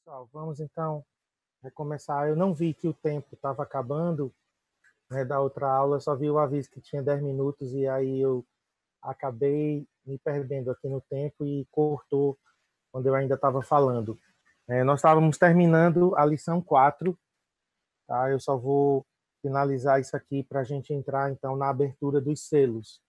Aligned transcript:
pessoal, 0.00 0.28
vamos 0.32 0.60
então 0.60 1.04
recomeçar. 1.62 2.28
Eu 2.28 2.34
não 2.34 2.54
vi 2.54 2.72
que 2.72 2.88
o 2.88 2.94
tempo 2.94 3.34
estava 3.34 3.62
acabando 3.62 4.34
né, 5.10 5.24
da 5.24 5.40
outra 5.40 5.70
aula, 5.70 6.00
só 6.00 6.16
vi 6.16 6.30
o 6.30 6.38
aviso 6.38 6.70
que 6.70 6.80
tinha 6.80 7.02
10 7.02 7.22
minutos 7.22 7.72
e 7.74 7.86
aí 7.86 8.18
eu 8.18 8.46
acabei 9.02 9.86
me 10.04 10.18
perdendo 10.18 10.70
aqui 10.70 10.88
no 10.88 11.02
tempo 11.02 11.44
e 11.44 11.66
cortou 11.70 12.38
quando 12.90 13.06
eu 13.06 13.14
ainda 13.14 13.34
estava 13.34 13.62
falando. 13.62 14.18
É, 14.68 14.82
nós 14.82 15.00
estávamos 15.00 15.36
terminando 15.36 16.16
a 16.16 16.24
lição 16.24 16.62
4, 16.62 17.18
tá? 18.06 18.30
eu 18.30 18.40
só 18.40 18.56
vou 18.56 19.06
finalizar 19.42 20.00
isso 20.00 20.16
aqui 20.16 20.42
para 20.42 20.60
a 20.60 20.64
gente 20.64 20.94
entrar 20.94 21.30
então 21.30 21.56
na 21.56 21.68
abertura 21.68 22.20
dos 22.20 22.48
selos, 22.48 23.02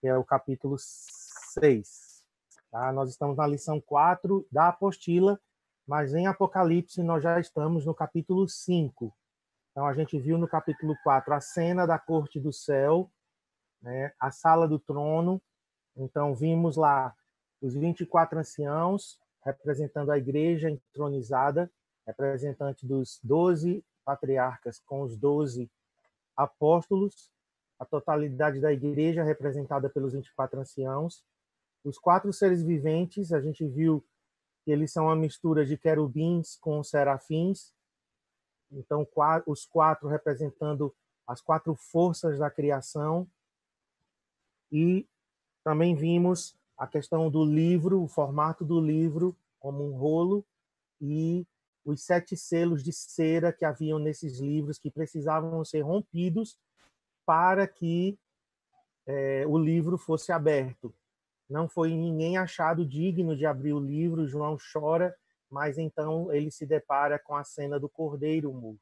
que 0.00 0.08
é 0.08 0.16
o 0.16 0.24
capítulo 0.24 0.76
6. 0.78 2.22
Tá? 2.70 2.92
Nós 2.92 3.10
estamos 3.10 3.36
na 3.36 3.46
lição 3.46 3.80
4 3.80 4.46
da 4.50 4.68
apostila 4.68 5.40
mas 5.86 6.14
em 6.14 6.26
Apocalipse 6.26 7.02
nós 7.02 7.22
já 7.22 7.38
estamos 7.40 7.84
no 7.86 7.94
capítulo 7.94 8.48
5. 8.48 9.12
Então 9.70 9.86
a 9.86 9.94
gente 9.94 10.18
viu 10.18 10.38
no 10.38 10.46
capítulo 10.46 10.94
4 11.02 11.34
a 11.34 11.40
cena 11.40 11.86
da 11.86 11.98
corte 11.98 12.38
do 12.38 12.52
céu, 12.52 13.10
né, 13.80 14.12
a 14.20 14.30
sala 14.30 14.68
do 14.68 14.78
trono. 14.78 15.40
Então 15.96 16.34
vimos 16.34 16.76
lá 16.76 17.14
os 17.60 17.74
24 17.74 18.38
anciãos 18.38 19.18
representando 19.44 20.10
a 20.10 20.18
igreja 20.18 20.70
entronizada, 20.70 21.70
representante 22.06 22.86
dos 22.86 23.18
12 23.22 23.84
patriarcas 24.04 24.80
com 24.80 25.02
os 25.02 25.16
12 25.16 25.70
apóstolos, 26.36 27.30
a 27.78 27.84
totalidade 27.84 28.60
da 28.60 28.72
igreja 28.72 29.22
representada 29.22 29.88
pelos 29.88 30.12
24 30.12 30.60
anciãos. 30.60 31.24
Os 31.84 31.98
quatro 31.98 32.32
seres 32.32 32.62
viventes, 32.62 33.32
a 33.32 33.40
gente 33.40 33.66
viu 33.66 34.04
eles 34.70 34.92
são 34.92 35.06
uma 35.06 35.16
mistura 35.16 35.66
de 35.66 35.76
querubins 35.76 36.56
com 36.56 36.82
serafins. 36.82 37.72
Então, 38.70 39.06
os 39.46 39.66
quatro 39.66 40.08
representando 40.08 40.94
as 41.26 41.40
quatro 41.40 41.74
forças 41.74 42.38
da 42.38 42.50
criação. 42.50 43.28
E 44.70 45.06
também 45.64 45.94
vimos 45.94 46.56
a 46.76 46.86
questão 46.86 47.30
do 47.30 47.44
livro, 47.44 48.02
o 48.02 48.08
formato 48.08 48.64
do 48.64 48.80
livro 48.80 49.36
como 49.58 49.84
um 49.84 49.96
rolo 49.96 50.44
e 51.00 51.46
os 51.84 52.02
sete 52.02 52.36
selos 52.36 52.82
de 52.82 52.92
cera 52.92 53.52
que 53.52 53.64
haviam 53.64 53.98
nesses 53.98 54.38
livros 54.38 54.78
que 54.78 54.90
precisavam 54.90 55.64
ser 55.64 55.82
rompidos 55.82 56.56
para 57.24 57.66
que 57.66 58.18
é, 59.06 59.44
o 59.46 59.58
livro 59.58 59.98
fosse 59.98 60.32
aberto. 60.32 60.94
Não 61.52 61.68
foi 61.68 61.90
ninguém 61.90 62.38
achado 62.38 62.82
digno 62.82 63.36
de 63.36 63.44
abrir 63.44 63.74
o 63.74 63.78
livro, 63.78 64.26
João 64.26 64.56
chora, 64.72 65.14
mas 65.50 65.76
então 65.76 66.32
ele 66.32 66.50
se 66.50 66.64
depara 66.64 67.18
com 67.18 67.36
a 67.36 67.44
cena 67.44 67.78
do 67.78 67.90
cordeiro 67.90 68.50
morto. 68.54 68.80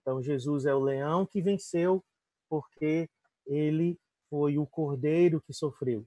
Então 0.00 0.20
Jesus 0.20 0.66
é 0.66 0.74
o 0.74 0.80
leão 0.80 1.24
que 1.24 1.40
venceu 1.40 2.04
porque 2.48 3.08
ele 3.46 3.96
foi 4.28 4.58
o 4.58 4.66
cordeiro 4.66 5.40
que 5.40 5.52
sofreu. 5.52 6.04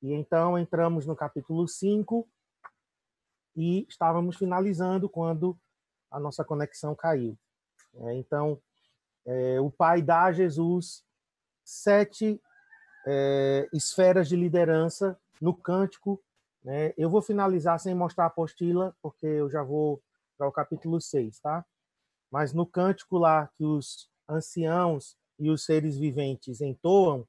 E 0.00 0.14
então 0.14 0.58
entramos 0.58 1.04
no 1.04 1.14
capítulo 1.14 1.68
5 1.68 2.26
e 3.54 3.86
estávamos 3.86 4.38
finalizando 4.38 5.06
quando 5.06 5.54
a 6.10 6.18
nossa 6.18 6.42
conexão 6.42 6.94
caiu. 6.94 7.38
É, 7.94 8.14
então, 8.14 8.58
é, 9.26 9.60
o 9.60 9.70
Pai 9.70 10.00
dá 10.00 10.24
a 10.24 10.32
Jesus 10.32 11.04
sete 11.62 12.40
é, 13.06 13.68
esferas 13.72 14.28
de 14.28 14.36
liderança 14.36 15.18
no 15.40 15.54
cântico. 15.54 16.22
Né? 16.62 16.92
Eu 16.98 17.08
vou 17.08 17.22
finalizar 17.22 17.78
sem 17.78 17.94
mostrar 17.94 18.24
a 18.24 18.26
apostila, 18.26 18.94
porque 19.00 19.26
eu 19.26 19.48
já 19.48 19.62
vou 19.62 20.02
para 20.36 20.48
o 20.48 20.52
capítulo 20.52 21.00
6, 21.00 21.38
tá? 21.40 21.64
Mas 22.30 22.52
no 22.52 22.66
cântico 22.66 23.16
lá 23.16 23.48
que 23.56 23.64
os 23.64 24.10
anciãos 24.28 25.16
e 25.38 25.48
os 25.48 25.64
seres 25.64 25.96
viventes 25.96 26.60
entoam, 26.60 27.26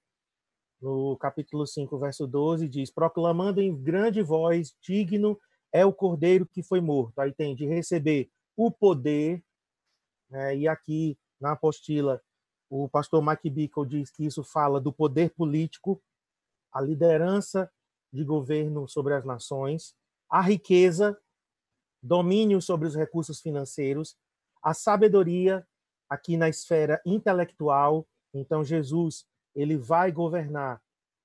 no 0.82 1.18
capítulo 1.18 1.66
5, 1.66 1.98
verso 1.98 2.28
12, 2.28 2.68
diz: 2.68 2.92
proclamando 2.92 3.62
em 3.62 3.76
grande 3.76 4.22
voz, 4.22 4.76
digno 4.82 5.40
é 5.72 5.86
o 5.86 5.94
cordeiro 5.94 6.46
que 6.46 6.64
foi 6.64 6.82
morto. 6.82 7.20
Aí 7.20 7.34
tem 7.34 7.56
de 7.56 7.66
receber 7.66 8.30
o 8.56 8.72
poder, 8.72 9.44
né? 10.30 10.56
e 10.56 10.68
aqui 10.68 11.18
na 11.40 11.52
apostila 11.52 12.22
o 12.70 12.90
pastor 12.90 13.24
Mike 13.24 13.50
Bickle 13.50 13.86
diz 13.86 14.12
que 14.12 14.26
isso 14.26 14.44
fala 14.44 14.80
do 14.80 14.92
poder 14.92 15.30
político, 15.32 16.02
a 16.72 16.82
liderança 16.82 17.72
de 18.12 18.24
governo 18.24 18.88
sobre 18.88 19.14
as 19.14 19.26
nações, 19.26 19.96
a 20.30 20.42
riqueza, 20.42 21.18
domínio 22.02 22.62
sobre 22.62 22.88
os 22.88 22.96
recursos 22.96 23.40
financeiros, 23.40 24.18
a 24.62 24.74
sabedoria 24.74 25.66
aqui 26.10 26.38
na 26.38 26.50
esfera 26.50 27.02
intelectual. 27.06 28.08
Então 28.34 28.64
Jesus 28.64 29.26
ele 29.56 29.78
vai 29.78 30.12
governar 30.12 30.82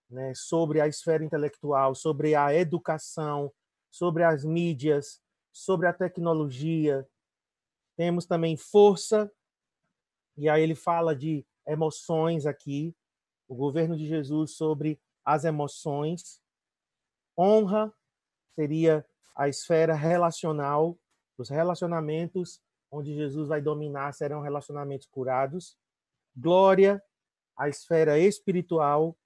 né, 0.09 0.33
sobre 0.35 0.81
a 0.81 0.87
esfera 0.87 1.25
intelectual, 1.25 1.95
sobre 1.95 2.35
a 2.35 2.55
educação, 2.55 3.53
sobre 3.91 4.23
as 4.23 4.45
mídias, 4.45 5.21
sobre 5.53 5.87
a 5.87 5.93
tecnologia. 5.93 7.07
Temos 7.97 8.27
também 8.27 8.57
força 8.57 9.31
e 10.37 10.48
aí 10.48 10.62
ele 10.62 10.75
fala 10.75 11.15
de 11.15 11.44
emoções 11.66 12.47
aqui, 12.47 12.94
o 13.48 13.54
governo 13.54 13.97
de 13.97 14.06
Jesus 14.06 14.53
sobre 14.53 15.00
as 15.25 15.44
emoções. 15.44 16.41
Honra 17.38 17.93
seria 18.54 19.06
a 19.34 19.48
esfera 19.48 19.94
relacional, 19.94 20.98
os 21.38 21.48
relacionamentos 21.48 22.60
onde 22.91 23.15
Jesus 23.15 23.48
vai 23.48 23.60
dominar 23.60 24.12
serão 24.12 24.43
relacionamentos 24.43 25.06
curados. 25.06 25.76
Glória, 26.37 27.03
a 27.56 27.69
esfera 27.69 28.19
espiritual, 28.19 29.16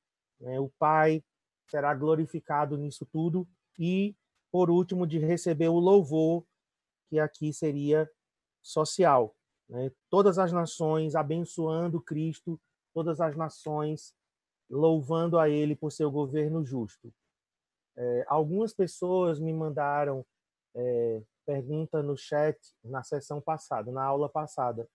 né? 0.41 0.61
o 0.61 0.69
Pai 0.79 1.25
será 1.67 1.93
glorificado 1.95 2.77
nisso 2.77 3.05
tudo. 3.07 3.47
E, 3.79 4.15
por 4.51 4.71
último, 4.71 5.07
de 5.07 5.19
receber 5.19 5.69
o 5.69 5.79
louvor, 5.79 6.45
que 7.09 7.19
aqui 7.19 7.53
seria 7.53 8.09
social, 8.63 9.35
né? 9.69 9.91
Todas 10.09 10.39
as 10.39 10.53
nações 10.53 11.15
abençoando 11.15 12.01
Cristo, 12.01 12.61
todas 12.95 13.21
as 13.21 13.37
nações 13.37 14.15
louvando 14.71 15.39
a 15.39 15.49
Ele 15.49 15.77
por 15.77 15.93
seu 15.93 16.11
governo 16.11 16.65
justo. 16.65 17.13
É, 17.97 18.25
algumas 18.29 18.75
pessoas 18.75 19.41
me 19.41 19.53
mandaram 19.53 20.25
é, 20.75 21.23
pergunta 21.45 22.03
no 22.03 22.17
chat 22.17 22.59
na 22.85 23.03
sessão 23.03 23.41
passada, 23.41 23.91
na 23.91 24.05
aula 24.05 24.29
passada. 24.29 24.89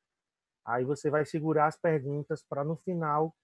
Aí 0.64 0.84
você 0.86 1.10
vai 1.10 1.26
segurar 1.26 1.68
as 1.68 1.78
perguntas 1.78 2.44
para 2.44 2.64
no 2.64 2.76
final 2.76 3.36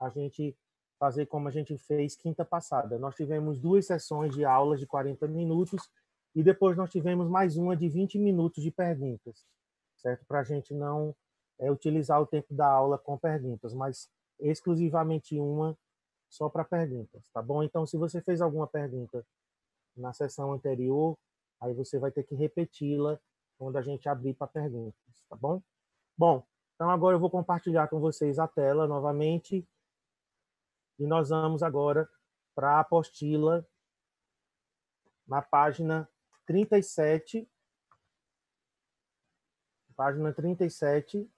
a 0.00 0.08
gente 0.10 0.56
fazer 0.98 1.26
como 1.26 1.46
a 1.46 1.50
gente 1.50 1.76
fez 1.78 2.16
quinta 2.16 2.44
passada. 2.44 2.98
Nós 2.98 3.14
tivemos 3.14 3.60
duas 3.60 3.86
sessões 3.86 4.34
de 4.34 4.44
aulas 4.44 4.80
de 4.80 4.86
40 4.86 5.28
minutos 5.28 5.88
e 6.34 6.42
depois 6.42 6.76
nós 6.76 6.90
tivemos 6.90 7.28
mais 7.28 7.56
uma 7.56 7.76
de 7.76 7.88
20 7.88 8.18
minutos 8.18 8.62
de 8.62 8.70
perguntas 8.70 9.46
certo? 9.96 10.24
Para 10.26 10.40
a 10.40 10.44
gente 10.44 10.74
não 10.74 11.14
é, 11.58 11.70
utilizar 11.70 12.20
o 12.20 12.26
tempo 12.26 12.54
da 12.54 12.66
aula 12.66 12.98
com 12.98 13.18
perguntas, 13.18 13.72
mas 13.74 14.10
exclusivamente 14.38 15.38
uma 15.38 15.76
só 16.28 16.48
para 16.48 16.64
perguntas, 16.64 17.28
tá 17.30 17.40
bom? 17.40 17.62
Então, 17.62 17.86
se 17.86 17.96
você 17.96 18.20
fez 18.20 18.40
alguma 18.40 18.66
pergunta 18.66 19.26
na 19.96 20.12
sessão 20.12 20.52
anterior, 20.52 21.16
aí 21.60 21.72
você 21.72 21.98
vai 21.98 22.10
ter 22.10 22.24
que 22.24 22.34
repeti-la 22.34 23.18
quando 23.56 23.76
a 23.76 23.82
gente 23.82 24.08
abrir 24.08 24.34
para 24.34 24.46
perguntas, 24.46 25.24
tá 25.28 25.36
bom? 25.36 25.62
Bom, 26.16 26.46
então 26.74 26.90
agora 26.90 27.16
eu 27.16 27.20
vou 27.20 27.30
compartilhar 27.30 27.88
com 27.88 27.98
vocês 27.98 28.38
a 28.38 28.46
tela 28.46 28.86
novamente 28.86 29.66
e 30.98 31.06
nós 31.06 31.30
vamos 31.30 31.62
agora 31.62 32.08
para 32.54 32.76
a 32.76 32.80
apostila 32.80 33.66
na 35.26 35.42
página 35.42 36.08
37 36.46 37.48
página 39.96 40.32
37, 40.32 41.28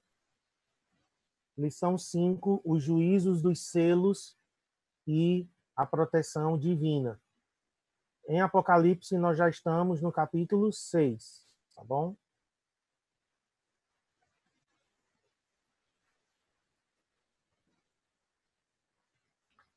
lição 1.56 1.96
5, 1.96 2.60
os 2.64 2.82
juízos 2.82 3.40
dos 3.40 3.60
selos 3.70 4.36
e 5.06 5.48
a 5.76 5.86
proteção 5.86 6.58
divina. 6.58 7.20
Em 8.26 8.40
Apocalipse, 8.42 9.16
nós 9.16 9.38
já 9.38 9.48
estamos 9.48 10.02
no 10.02 10.12
capítulo 10.12 10.72
6, 10.72 11.46
tá 11.74 11.84
bom? 11.84 12.16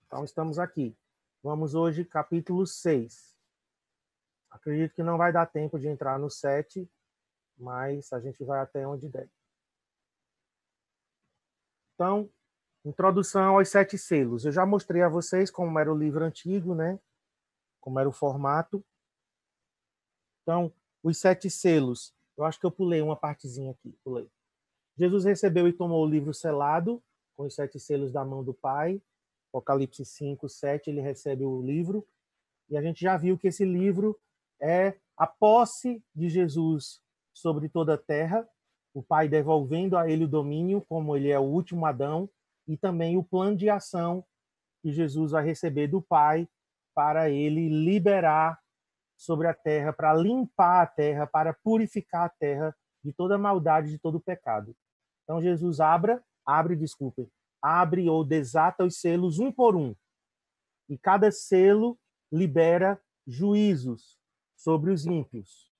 Então, 0.07 0.25
estamos 0.25 0.59
aqui. 0.59 0.97
Vamos 1.41 1.73
hoje, 1.73 2.03
capítulo 2.03 2.67
6. 2.67 3.37
Acredito 4.49 4.93
que 4.93 5.03
não 5.03 5.17
vai 5.17 5.31
dar 5.31 5.45
tempo 5.45 5.79
de 5.79 5.87
entrar 5.87 6.19
no 6.19 6.29
7, 6.29 6.89
mas 7.61 8.11
a 8.11 8.19
gente 8.19 8.43
vai 8.43 8.59
até 8.59 8.85
onde 8.85 9.07
der. 9.07 9.29
Então, 11.93 12.29
introdução 12.83 13.57
aos 13.57 13.69
sete 13.69 13.97
selos. 13.97 14.43
Eu 14.43 14.51
já 14.51 14.65
mostrei 14.65 15.03
a 15.03 15.09
vocês 15.09 15.51
como 15.51 15.77
era 15.77 15.93
o 15.93 15.97
livro 15.97 16.25
antigo, 16.25 16.73
né? 16.73 16.99
Como 17.79 17.99
era 17.99 18.09
o 18.09 18.11
formato. 18.11 18.83
Então, 20.41 20.73
os 21.03 21.19
sete 21.19 21.49
selos. 21.49 22.13
Eu 22.35 22.43
acho 22.43 22.59
que 22.59 22.65
eu 22.65 22.71
pulei 22.71 23.01
uma 23.01 23.15
partezinha 23.15 23.71
aqui, 23.71 23.95
pulei. 24.03 24.27
Jesus 24.97 25.25
recebeu 25.25 25.67
e 25.67 25.73
tomou 25.73 26.03
o 26.03 26.09
livro 26.09 26.33
selado, 26.33 27.01
com 27.35 27.43
os 27.43 27.53
sete 27.53 27.79
selos 27.79 28.11
da 28.11 28.25
mão 28.25 28.43
do 28.43 28.53
Pai. 28.53 29.01
Apocalipse 29.49 30.05
5, 30.05 30.47
7, 30.47 30.89
ele 30.89 31.01
recebe 31.01 31.43
o 31.43 31.61
livro. 31.61 32.07
E 32.69 32.77
a 32.77 32.81
gente 32.81 33.01
já 33.01 33.17
viu 33.17 33.37
que 33.37 33.49
esse 33.49 33.65
livro 33.65 34.19
é 34.59 34.97
a 35.17 35.27
posse 35.27 36.01
de 36.15 36.29
Jesus 36.29 37.01
sobre 37.33 37.69
toda 37.69 37.95
a 37.95 37.97
terra, 37.97 38.47
o 38.93 39.01
Pai 39.01 39.27
devolvendo 39.27 39.97
a 39.97 40.09
ele 40.09 40.25
o 40.25 40.27
domínio, 40.27 40.81
como 40.81 41.15
ele 41.15 41.29
é 41.29 41.39
o 41.39 41.43
último 41.43 41.85
Adão, 41.85 42.29
e 42.67 42.77
também 42.77 43.17
o 43.17 43.23
plano 43.23 43.55
de 43.55 43.69
ação 43.69 44.23
que 44.81 44.91
Jesus 44.91 45.31
vai 45.31 45.43
receber 45.43 45.87
do 45.87 46.01
Pai 46.01 46.47
para 46.93 47.29
ele 47.29 47.69
liberar 47.69 48.59
sobre 49.17 49.47
a 49.47 49.53
terra, 49.53 49.93
para 49.93 50.13
limpar 50.13 50.81
a 50.81 50.87
terra, 50.87 51.27
para 51.27 51.53
purificar 51.53 52.25
a 52.25 52.29
terra 52.29 52.75
de 53.03 53.13
toda 53.13 53.37
maldade, 53.37 53.89
de 53.89 53.99
todo 53.99 54.19
pecado. 54.19 54.75
Então 55.23 55.41
Jesus 55.41 55.79
abra, 55.79 56.23
abre, 56.45 56.75
desculpe, 56.75 57.29
abre 57.61 58.09
ou 58.09 58.25
desata 58.25 58.83
os 58.83 58.99
selos 58.99 59.39
um 59.39 59.51
por 59.51 59.75
um. 59.75 59.95
E 60.89 60.97
cada 60.97 61.31
selo 61.31 61.97
libera 62.31 62.99
juízos 63.25 64.19
sobre 64.55 64.91
os 64.91 65.05
ímpios. 65.05 65.70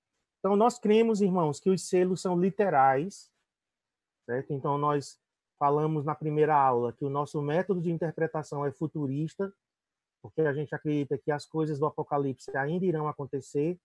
Então 0.42 0.56
nós 0.56 0.80
cremos, 0.80 1.22
irmãos, 1.22 1.60
que 1.60 1.70
os 1.70 1.88
selos 1.88 2.20
são 2.20 2.38
literais, 2.40 3.32
certo? 4.26 4.52
Então 4.54 4.76
nós 4.76 5.20
falamos 5.60 6.04
na 6.04 6.16
primeira 6.16 6.56
aula 6.56 6.92
que 6.92 7.06
o 7.06 7.10
nosso 7.12 7.40
método 7.44 7.80
de 7.80 7.92
interpretação 7.92 8.66
é 8.66 8.72
futurista, 8.72 9.54
porque 10.20 10.42
a 10.42 10.52
gente 10.52 10.74
acredita 10.74 11.16
que 11.16 11.32
as 11.32 11.46
coisas 11.46 11.78
do 11.78 11.86
Apocalipse 11.86 12.50
ainda 12.58 12.84
irão 12.84 13.08
acontecer, 13.08 13.80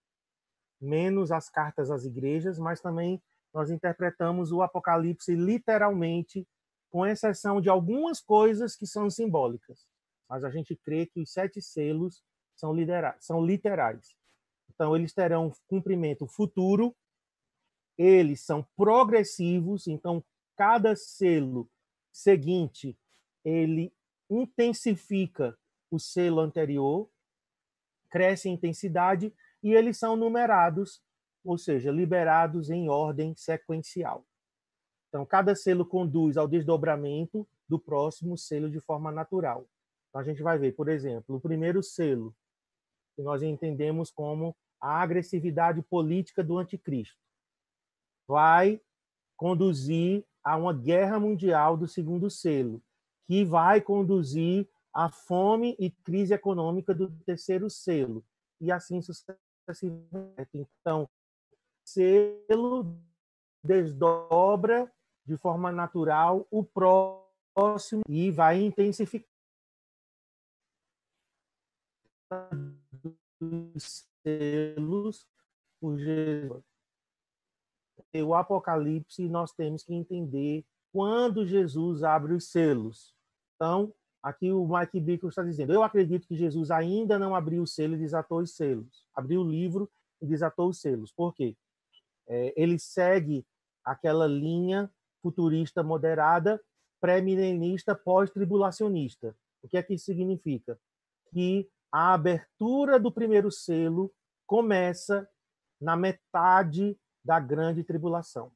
menos 0.81 1.31
as 1.31 1.51
cartas 1.51 1.91
às 1.91 2.07
igrejas, 2.07 2.59
mas 2.59 2.81
também 2.81 3.23
nós 3.53 3.71
interpretamos 3.71 4.51
o 4.51 4.63
Apocalipse 4.63 5.35
literalmente, 5.35 6.49
com 6.91 7.05
exceção 7.05 7.61
de 7.61 7.69
algumas 7.69 8.19
coisas 8.19 8.75
que 8.75 8.87
são 8.87 9.11
simbólicas. 9.11 9.87
Mas 10.27 10.43
a 10.43 10.51
gente 10.51 10.75
crê 10.75 11.05
que 11.05 11.21
os 11.21 11.31
sete 11.31 11.61
selos 11.61 12.23
são, 12.55 12.75
são 13.21 13.45
literais. 13.45 14.17
Então, 14.77 14.95
eles 14.95 15.13
terão 15.13 15.53
cumprimento 15.67 16.29
futuro, 16.29 16.95
eles 17.99 18.45
são 18.45 18.65
progressivos, 18.77 19.89
então, 19.89 20.23
cada 20.55 20.95
selo 20.95 21.69
seguinte, 22.13 22.97
ele 23.45 23.93
intensifica 24.31 25.59
o 25.91 25.99
selo 25.99 26.41
anterior, 26.41 27.11
cresce 28.09 28.49
em 28.49 28.53
intensidade, 28.53 29.35
e 29.63 29.73
eles 29.73 29.99
são 29.99 30.15
numerados 30.15 31.03
ou 31.47 31.57
seja, 31.57 31.93
liberados 31.93 32.71
em 32.71 32.89
ordem 32.89 33.35
sequencial. 33.37 34.27
Então, 35.09 35.25
cada 35.25 35.55
selo 35.55 35.87
conduz 35.87 36.37
ao 36.37 36.49
desdobramento 36.49 37.49
do 37.69 37.79
próximo 37.79 38.37
selo 38.37 38.69
de 38.69 38.81
forma 38.81 39.13
natural. 39.13 39.67
Então, 40.09 40.21
a 40.21 40.25
gente 40.25 40.43
vai 40.43 40.59
ver, 40.59 40.73
por 40.73 40.89
exemplo, 40.89 41.37
o 41.37 41.41
primeiro 41.41 41.83
selo, 41.83 42.35
que 43.15 43.23
nós 43.23 43.43
entendemos 43.43 44.11
como 44.11 44.57
a 44.81 45.01
agressividade 45.01 45.83
política 45.83 46.43
do 46.43 46.59
anticristo, 46.59 47.19
vai 48.29 48.81
conduzir 49.37 50.25
a 50.43 50.57
uma 50.57 50.73
guerra 50.73 51.19
mundial 51.19 51.77
do 51.77 51.87
segundo 51.87 52.31
selo, 52.31 52.83
que 53.27 53.45
vai 53.45 53.81
conduzir 53.81 54.69
à 54.95 55.11
fome 55.11 55.77
e 55.79 55.91
crise 55.91 56.33
econômica 56.33 56.95
do 56.95 57.11
terceiro 57.25 57.69
selo, 57.69 58.25
e 58.61 58.73
assim 58.73 59.01
sucessivamente. 59.03 60.69
Então, 60.81 61.09
selo 61.85 62.99
desdobra 63.63 64.91
de 65.25 65.37
forma 65.37 65.73
natural 65.73 66.47
o 66.51 66.65
próximo 66.65 68.03
e 68.09 68.31
vai 68.31 68.63
intensificar 68.63 69.29
selos 74.25 75.27
por 75.81 75.99
Jesus. 75.99 76.63
O 78.15 78.35
Apocalipse 78.35 79.29
nós 79.29 79.53
temos 79.53 79.83
que 79.83 79.95
entender 79.95 80.65
quando 80.93 81.47
Jesus 81.47 82.03
abre 82.03 82.35
os 82.35 82.51
selos. 82.51 83.15
Então, 83.55 83.93
aqui 84.23 84.51
o 84.51 84.67
Mike 84.67 85.01
Bickle 85.01 85.29
está 85.29 85.43
dizendo: 85.43 85.73
Eu 85.73 85.83
acredito 85.83 86.27
que 86.27 86.37
Jesus 86.37 86.71
ainda 86.71 87.19
não 87.19 87.35
abriu 87.35 87.63
o 87.63 87.67
selo 87.67 87.95
e 87.95 87.99
desatou 87.99 88.41
os 88.41 88.55
selos. 88.55 89.07
Abriu 89.15 89.43
o 89.43 89.49
livro 89.49 89.91
e 90.21 90.27
desatou 90.27 90.69
os 90.69 90.81
selos. 90.81 91.13
Por 91.13 91.35
quê? 91.35 91.57
É, 92.29 92.53
ele 92.57 92.79
segue 92.79 93.47
aquela 93.85 94.27
linha 94.27 94.91
futurista 95.23 95.83
moderada, 95.83 96.61
pré-milenista, 97.01 97.95
pós-tribulacionista. 97.95 99.37
O 99.63 99.69
que 99.69 99.77
é 99.77 99.83
que 99.83 99.95
isso 99.95 100.07
significa? 100.07 100.79
Que 101.31 101.69
a 101.93 102.15
abertura 102.15 102.99
do 102.99 103.11
primeiro 103.11 103.51
selo 103.51 104.13
começa 104.47 105.29
na 105.81 105.97
metade 105.97 106.99
da 107.25 107.41
grande 107.41 107.83
tribulação. 107.83 108.53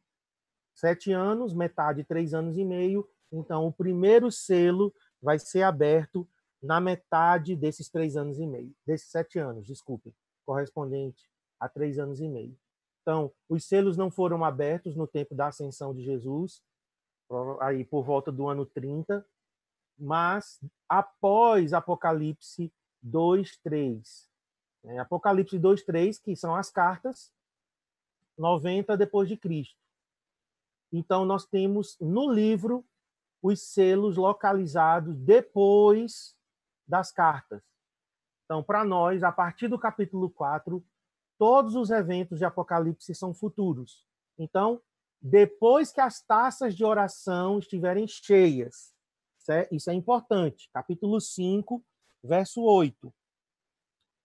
Sete 0.74 1.12
anos, 1.12 1.52
metade, 1.52 2.04
três 2.04 2.32
anos 2.32 2.56
e 2.56 2.64
meio. 2.64 3.08
Então, 3.32 3.66
o 3.66 3.72
primeiro 3.72 4.30
selo 4.30 4.94
vai 5.20 5.38
ser 5.38 5.62
aberto 5.62 6.28
na 6.62 6.80
metade 6.80 7.56
desses 7.56 7.88
três 7.88 8.16
anos 8.16 8.38
e 8.38 8.46
meio, 8.46 8.74
desses 8.86 9.10
sete 9.10 9.38
anos, 9.38 9.66
desculpem, 9.66 10.14
correspondente 10.46 11.28
a 11.58 11.68
três 11.68 11.98
anos 11.98 12.20
e 12.20 12.28
meio. 12.28 12.56
Então, 13.02 13.32
os 13.48 13.64
selos 13.64 13.96
não 13.96 14.10
foram 14.10 14.44
abertos 14.44 14.94
no 14.94 15.06
tempo 15.06 15.34
da 15.34 15.48
ascensão 15.48 15.94
de 15.94 16.02
Jesus, 16.02 16.62
aí 17.60 17.84
por 17.84 18.04
volta 18.04 18.30
do 18.30 18.48
ano 18.48 18.66
30, 18.66 19.24
mas 19.98 20.60
após 20.88 21.72
Apocalipse 21.72 22.72
2, 23.02 23.56
3. 23.58 24.30
Né? 24.84 24.98
Apocalipse 24.98 25.58
2, 25.58 25.82
3, 25.84 26.18
que 26.18 26.36
são 26.36 26.54
as 26.54 26.70
cartas, 26.70 27.32
90 28.36 28.96
depois 28.96 29.28
de 29.28 29.36
Cristo. 29.36 29.78
Então, 30.92 31.24
nós 31.24 31.46
temos 31.46 31.96
no 32.00 32.32
livro 32.32 32.84
os 33.42 33.62
selos 33.62 34.16
localizados 34.16 35.16
depois 35.16 36.36
das 36.86 37.12
cartas. 37.12 37.62
Então, 38.44 38.62
para 38.62 38.84
nós, 38.84 39.22
a 39.22 39.30
partir 39.30 39.68
do 39.68 39.78
capítulo 39.78 40.28
4, 40.30 40.84
todos 41.38 41.76
os 41.76 41.90
eventos 41.90 42.38
de 42.38 42.44
Apocalipse 42.44 43.14
são 43.14 43.32
futuros. 43.32 44.04
Então, 44.36 44.82
depois 45.22 45.92
que 45.92 46.00
as 46.00 46.20
taças 46.22 46.74
de 46.74 46.84
oração 46.84 47.58
estiverem 47.58 48.08
cheias, 48.08 48.92
isso 49.70 49.90
é 49.90 49.94
importante. 49.94 50.68
Capítulo 50.72 51.20
5, 51.20 51.82
verso 52.22 52.62
8. 52.62 53.12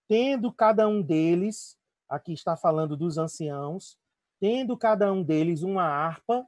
Tendo 0.07 0.53
cada 0.53 0.87
um 0.87 1.01
deles, 1.01 1.77
aqui 2.07 2.33
está 2.33 2.55
falando 2.55 2.95
dos 2.95 3.17
anciãos, 3.17 3.97
tendo 4.39 4.77
cada 4.77 5.11
um 5.11 5.23
deles 5.23 5.63
uma 5.63 5.83
harpa 5.83 6.45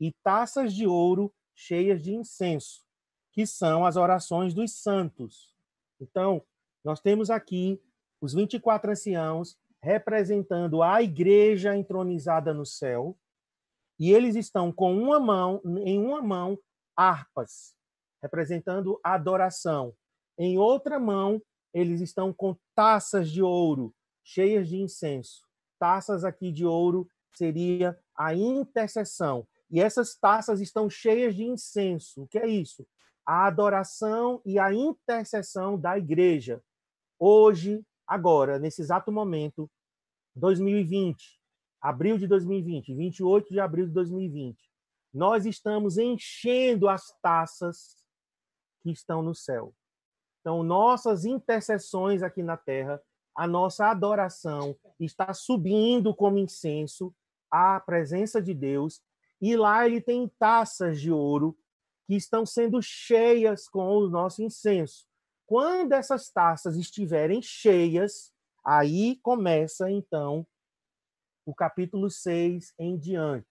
e 0.00 0.12
taças 0.22 0.74
de 0.74 0.86
ouro 0.86 1.32
cheias 1.54 2.02
de 2.02 2.14
incenso, 2.14 2.84
que 3.32 3.46
são 3.46 3.86
as 3.86 3.96
orações 3.96 4.52
dos 4.52 4.72
santos. 4.72 5.54
Então, 6.00 6.44
nós 6.84 7.00
temos 7.00 7.30
aqui 7.30 7.80
os 8.20 8.34
24 8.34 8.90
anciãos 8.90 9.56
representando 9.82 10.82
a 10.82 11.02
igreja 11.02 11.76
entronizada 11.76 12.52
no 12.52 12.66
céu, 12.66 13.16
e 13.98 14.12
eles 14.12 14.36
estão 14.36 14.70
com 14.72 14.94
uma 14.94 15.18
mão, 15.18 15.62
em 15.64 15.98
uma 15.98 16.20
mão, 16.20 16.58
harpas, 16.94 17.74
representando 18.22 19.00
a 19.02 19.14
adoração. 19.14 19.94
Em 20.38 20.58
outra 20.58 20.98
mão, 20.98 21.40
eles 21.72 22.00
estão 22.00 22.32
com 22.32 22.56
taças 22.74 23.30
de 23.30 23.42
ouro, 23.42 23.94
cheias 24.24 24.68
de 24.68 24.76
incenso. 24.76 25.46
Taças 25.78 26.24
aqui 26.24 26.50
de 26.50 26.64
ouro 26.64 27.08
seria 27.34 27.98
a 28.16 28.34
intercessão. 28.34 29.46
E 29.70 29.80
essas 29.80 30.14
taças 30.14 30.60
estão 30.60 30.88
cheias 30.88 31.34
de 31.34 31.44
incenso. 31.44 32.22
O 32.22 32.28
que 32.28 32.38
é 32.38 32.46
isso? 32.46 32.86
A 33.26 33.46
adoração 33.46 34.40
e 34.44 34.58
a 34.58 34.72
intercessão 34.72 35.78
da 35.78 35.98
igreja. 35.98 36.62
Hoje, 37.18 37.84
agora, 38.06 38.58
nesse 38.58 38.82
exato 38.82 39.10
momento, 39.10 39.70
2020, 40.34 41.40
abril 41.80 42.18
de 42.18 42.26
2020, 42.26 42.94
28 42.94 43.52
de 43.52 43.60
abril 43.60 43.86
de 43.86 43.92
2020, 43.92 44.56
nós 45.12 45.46
estamos 45.46 45.98
enchendo 45.98 46.88
as 46.88 47.12
taças 47.22 47.96
que 48.82 48.90
estão 48.90 49.22
no 49.22 49.34
céu. 49.34 49.74
Então, 50.46 50.62
nossas 50.62 51.24
intercessões 51.24 52.22
aqui 52.22 52.40
na 52.40 52.56
terra, 52.56 53.02
a 53.34 53.48
nossa 53.48 53.90
adoração 53.90 54.76
está 55.00 55.34
subindo 55.34 56.14
como 56.14 56.38
incenso 56.38 57.12
à 57.50 57.80
presença 57.80 58.40
de 58.40 58.54
Deus, 58.54 59.02
e 59.42 59.56
lá 59.56 59.84
ele 59.84 60.00
tem 60.00 60.30
taças 60.38 61.00
de 61.00 61.10
ouro 61.10 61.58
que 62.06 62.14
estão 62.14 62.46
sendo 62.46 62.80
cheias 62.80 63.68
com 63.68 63.96
o 63.96 64.08
nosso 64.08 64.40
incenso. 64.40 65.04
Quando 65.44 65.92
essas 65.92 66.30
taças 66.30 66.76
estiverem 66.76 67.42
cheias, 67.42 68.32
Aí 68.66 69.20
começa, 69.22 69.88
então, 69.88 70.44
o 71.46 71.54
capítulo 71.54 72.10
6 72.10 72.74
em 72.80 72.98
diante. 72.98 73.46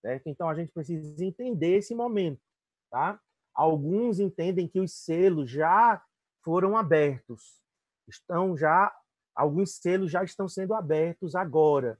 Certo? 0.00 0.28
Então 0.28 0.48
a 0.48 0.54
gente 0.54 0.70
precisa 0.70 1.24
entender 1.24 1.78
esse 1.78 1.92
momento. 1.92 2.40
Tá? 2.88 3.20
Alguns 3.52 4.20
entendem 4.20 4.68
que 4.68 4.78
os 4.78 4.92
selos 4.92 5.50
já 5.50 6.00
foram 6.44 6.76
abertos, 6.76 7.60
estão 8.06 8.56
já 8.56 8.94
alguns 9.34 9.76
selos 9.76 10.10
já 10.10 10.22
estão 10.22 10.48
sendo 10.48 10.74
abertos 10.74 11.34
agora. 11.34 11.98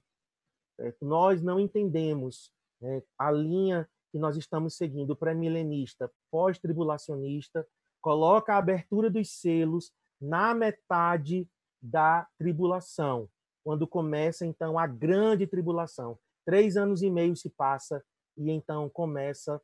Nós 1.01 1.41
não 1.41 1.59
entendemos 1.59 2.51
né, 2.81 3.01
a 3.17 3.31
linha 3.31 3.89
que 4.11 4.19
nós 4.19 4.37
estamos 4.37 4.77
seguindo, 4.77 5.15
pré-milenista, 5.15 6.09
pós-tribulacionista, 6.31 7.67
coloca 8.01 8.53
a 8.53 8.57
abertura 8.57 9.09
dos 9.09 9.31
selos 9.31 9.91
na 10.21 10.53
metade 10.53 11.49
da 11.81 12.27
tribulação, 12.37 13.29
quando 13.63 13.87
começa 13.87 14.45
então 14.45 14.79
a 14.79 14.87
grande 14.87 15.45
tribulação. 15.45 16.17
Três 16.45 16.77
anos 16.77 17.01
e 17.01 17.09
meio 17.09 17.35
se 17.35 17.49
passa 17.49 18.03
e 18.37 18.51
então 18.51 18.89
começa 18.89 19.61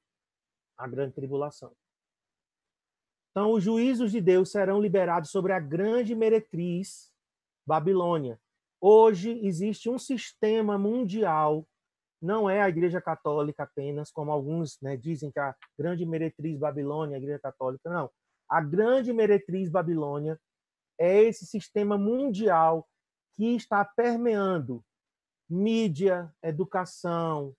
a 0.77 0.88
grande 0.88 1.13
tribulação. 1.13 1.71
Então, 3.31 3.53
os 3.53 3.63
juízos 3.63 4.11
de 4.11 4.19
Deus 4.19 4.51
serão 4.51 4.81
liberados 4.81 5.31
sobre 5.31 5.53
a 5.53 5.59
grande 5.59 6.13
meretriz 6.13 7.11
Babilônia. 7.65 8.39
Hoje 8.79 9.39
existe 9.45 9.89
um 9.89 9.97
sistema 9.97 10.77
mundial, 10.77 11.65
não 12.21 12.50
é 12.50 12.61
a 12.61 12.67
Igreja 12.67 13.00
Católica 13.00 13.63
apenas, 13.63 14.11
como 14.11 14.31
alguns 14.31 14.77
né, 14.81 14.97
dizem 14.97 15.31
que 15.31 15.39
a 15.39 15.55
grande 15.77 16.05
meretriz 16.05 16.59
Babilônia 16.59 17.15
é 17.15 17.17
a 17.17 17.21
Igreja 17.21 17.39
Católica, 17.39 17.89
não. 17.89 18.11
A 18.50 18.59
grande 18.59 19.13
meretriz 19.13 19.69
Babilônia 19.69 20.38
é 21.00 21.23
esse 21.23 21.45
sistema 21.45 21.97
mundial 21.97 22.88
que 23.38 23.55
está 23.55 23.85
permeando 23.85 24.83
mídia, 25.50 26.33
educação, 26.43 27.55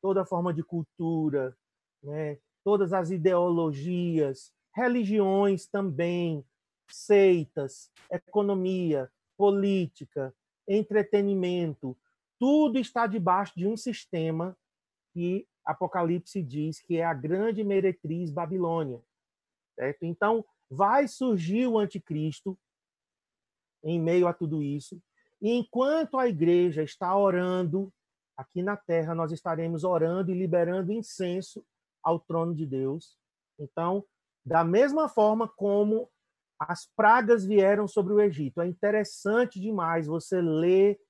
toda 0.00 0.24
forma 0.24 0.54
de 0.54 0.62
cultura, 0.62 1.56
né? 2.02 2.38
todas 2.64 2.92
as 2.92 3.10
ideologias, 3.10 4.52
religiões 4.76 5.66
também, 5.66 6.44
seitas, 6.86 7.90
economia, 8.10 9.10
política, 9.34 10.34
entretenimento, 10.68 11.96
tudo 12.38 12.78
está 12.78 13.06
debaixo 13.06 13.54
de 13.56 13.66
um 13.66 13.76
sistema 13.76 14.54
que 15.14 15.48
Apocalipse 15.64 16.42
diz 16.42 16.78
que 16.78 16.98
é 16.98 17.04
a 17.04 17.14
grande 17.14 17.64
meretriz 17.64 18.30
Babilônia. 18.30 19.02
Certo? 19.74 20.04
Então, 20.04 20.44
vai 20.70 21.08
surgir 21.08 21.66
o 21.66 21.78
anticristo 21.78 22.58
em 23.82 23.98
meio 23.98 24.28
a 24.28 24.34
tudo 24.34 24.62
isso. 24.62 25.00
E 25.40 25.50
enquanto 25.52 26.18
a 26.18 26.28
igreja 26.28 26.82
está 26.82 27.16
orando, 27.16 27.90
aqui 28.36 28.62
na 28.62 28.76
terra 28.76 29.14
nós 29.14 29.32
estaremos 29.32 29.84
orando 29.84 30.30
e 30.30 30.38
liberando 30.38 30.92
incenso 30.92 31.64
ao 32.02 32.20
trono 32.20 32.54
de 32.54 32.66
Deus. 32.66 33.16
Então, 33.58 34.04
da 34.46 34.62
mesma 34.62 35.08
forma 35.08 35.48
como 35.48 36.08
as 36.58 36.86
pragas 36.86 37.44
vieram 37.44 37.88
sobre 37.88 38.12
o 38.12 38.20
Egito. 38.20 38.60
É 38.60 38.66
interessante 38.66 39.60
demais 39.60 40.06
você 40.06 40.40
ler 40.40 41.00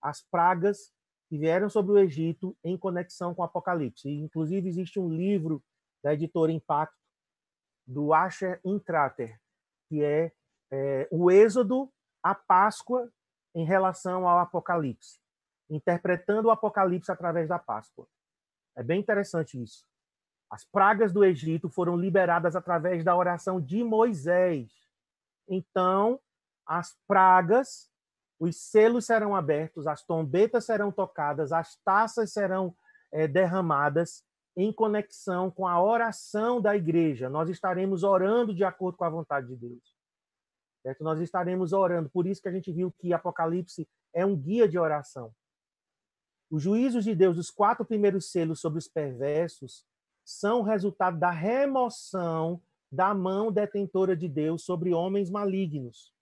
as 0.00 0.22
pragas 0.22 0.92
que 1.28 1.38
vieram 1.38 1.70
sobre 1.70 1.92
o 1.92 1.98
Egito 1.98 2.54
em 2.62 2.76
conexão 2.76 3.34
com 3.34 3.40
o 3.40 3.44
Apocalipse. 3.46 4.10
inclusive, 4.10 4.68
existe 4.68 5.00
um 5.00 5.08
livro 5.08 5.64
da 6.04 6.12
editora 6.12 6.52
Impacto, 6.52 6.94
do 7.86 8.12
Asher 8.12 8.60
Intrater, 8.62 9.40
que 9.88 10.04
é, 10.04 10.30
é 10.70 11.08
o 11.10 11.30
Êxodo, 11.30 11.90
a 12.22 12.34
Páscoa 12.34 13.10
em 13.54 13.64
relação 13.64 14.28
ao 14.28 14.38
Apocalipse, 14.38 15.18
interpretando 15.70 16.48
o 16.48 16.50
Apocalipse 16.50 17.10
através 17.10 17.48
da 17.48 17.58
Páscoa. 17.58 18.06
É 18.76 18.82
bem 18.82 19.00
interessante 19.00 19.60
isso. 19.60 19.84
As 20.52 20.66
pragas 20.66 21.14
do 21.14 21.24
Egito 21.24 21.70
foram 21.70 21.96
liberadas 21.96 22.54
através 22.54 23.02
da 23.02 23.16
oração 23.16 23.58
de 23.58 23.82
Moisés. 23.82 24.70
Então, 25.48 26.20
as 26.66 26.94
pragas, 27.08 27.90
os 28.38 28.54
selos 28.56 29.06
serão 29.06 29.34
abertos, 29.34 29.86
as 29.86 30.04
trombetas 30.04 30.66
serão 30.66 30.92
tocadas, 30.92 31.52
as 31.52 31.76
taças 31.76 32.34
serão 32.34 32.76
é, 33.10 33.26
derramadas 33.26 34.26
em 34.54 34.70
conexão 34.70 35.50
com 35.50 35.66
a 35.66 35.82
oração 35.82 36.60
da 36.60 36.76
igreja. 36.76 37.30
Nós 37.30 37.48
estaremos 37.48 38.02
orando 38.02 38.54
de 38.54 38.62
acordo 38.62 38.98
com 38.98 39.04
a 39.04 39.10
vontade 39.10 39.46
de 39.46 39.56
Deus. 39.56 39.96
Certo? 40.82 41.02
Nós 41.02 41.18
estaremos 41.20 41.72
orando. 41.72 42.10
Por 42.10 42.26
isso 42.26 42.42
que 42.42 42.48
a 42.48 42.52
gente 42.52 42.70
viu 42.70 42.92
que 42.92 43.14
Apocalipse 43.14 43.88
é 44.12 44.26
um 44.26 44.36
guia 44.36 44.68
de 44.68 44.78
oração. 44.78 45.34
Os 46.50 46.62
juízos 46.62 47.04
de 47.04 47.14
Deus, 47.14 47.38
os 47.38 47.50
quatro 47.50 47.86
primeiros 47.86 48.30
selos 48.30 48.60
sobre 48.60 48.78
os 48.78 48.86
perversos, 48.86 49.90
são 50.24 50.62
resultado 50.62 51.18
da 51.18 51.30
remoção 51.30 52.60
da 52.90 53.14
mão 53.14 53.50
detentora 53.50 54.16
de 54.16 54.28
Deus 54.28 54.64
sobre 54.64 54.92
homens 54.92 55.30
malignos, 55.30 56.12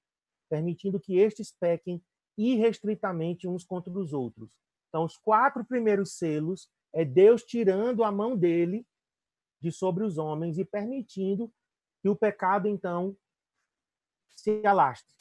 permitindo 0.49 1.01
que 1.01 1.19
estes 1.19 1.53
pequem 1.53 2.03
irrestritamente 2.39 3.49
uns 3.49 3.65
contra 3.65 3.93
os 3.93 4.13
outros. 4.13 4.51
Então, 4.89 5.05
os 5.05 5.17
quatro 5.17 5.65
primeiros 5.65 6.13
selos 6.13 6.71
é 6.93 7.05
Deus 7.05 7.43
tirando 7.43 8.05
a 8.05 8.11
mão 8.11 8.37
dele 8.37 8.87
de 9.61 9.71
sobre 9.71 10.05
os 10.05 10.17
homens 10.17 10.59
e 10.59 10.65
permitindo 10.65 11.53
que 12.01 12.09
o 12.09 12.17
pecado, 12.17 12.67
então, 12.67 13.17
se 14.31 14.65
alastre. 14.67 15.15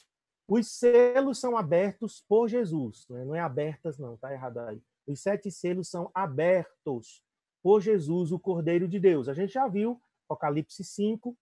Os 0.48 0.68
selos 0.72 1.38
são 1.38 1.56
abertos 1.56 2.24
por 2.26 2.48
Jesus, 2.48 3.06
né? 3.08 3.24
não 3.24 3.34
é 3.34 3.40
abertas, 3.40 3.98
não, 3.98 4.16
tá 4.16 4.32
errado 4.32 4.58
aí. 4.58 4.82
Os 5.06 5.20
sete 5.20 5.50
selos 5.50 5.88
são 5.88 6.10
abertos 6.14 7.22
por 7.62 7.80
Jesus, 7.80 8.32
o 8.32 8.38
Cordeiro 8.38 8.88
de 8.88 8.98
Deus. 8.98 9.28
A 9.28 9.34
gente 9.34 9.52
já 9.52 9.66
viu 9.68 10.00
Apocalipse 10.28 10.84
5, 10.84 11.36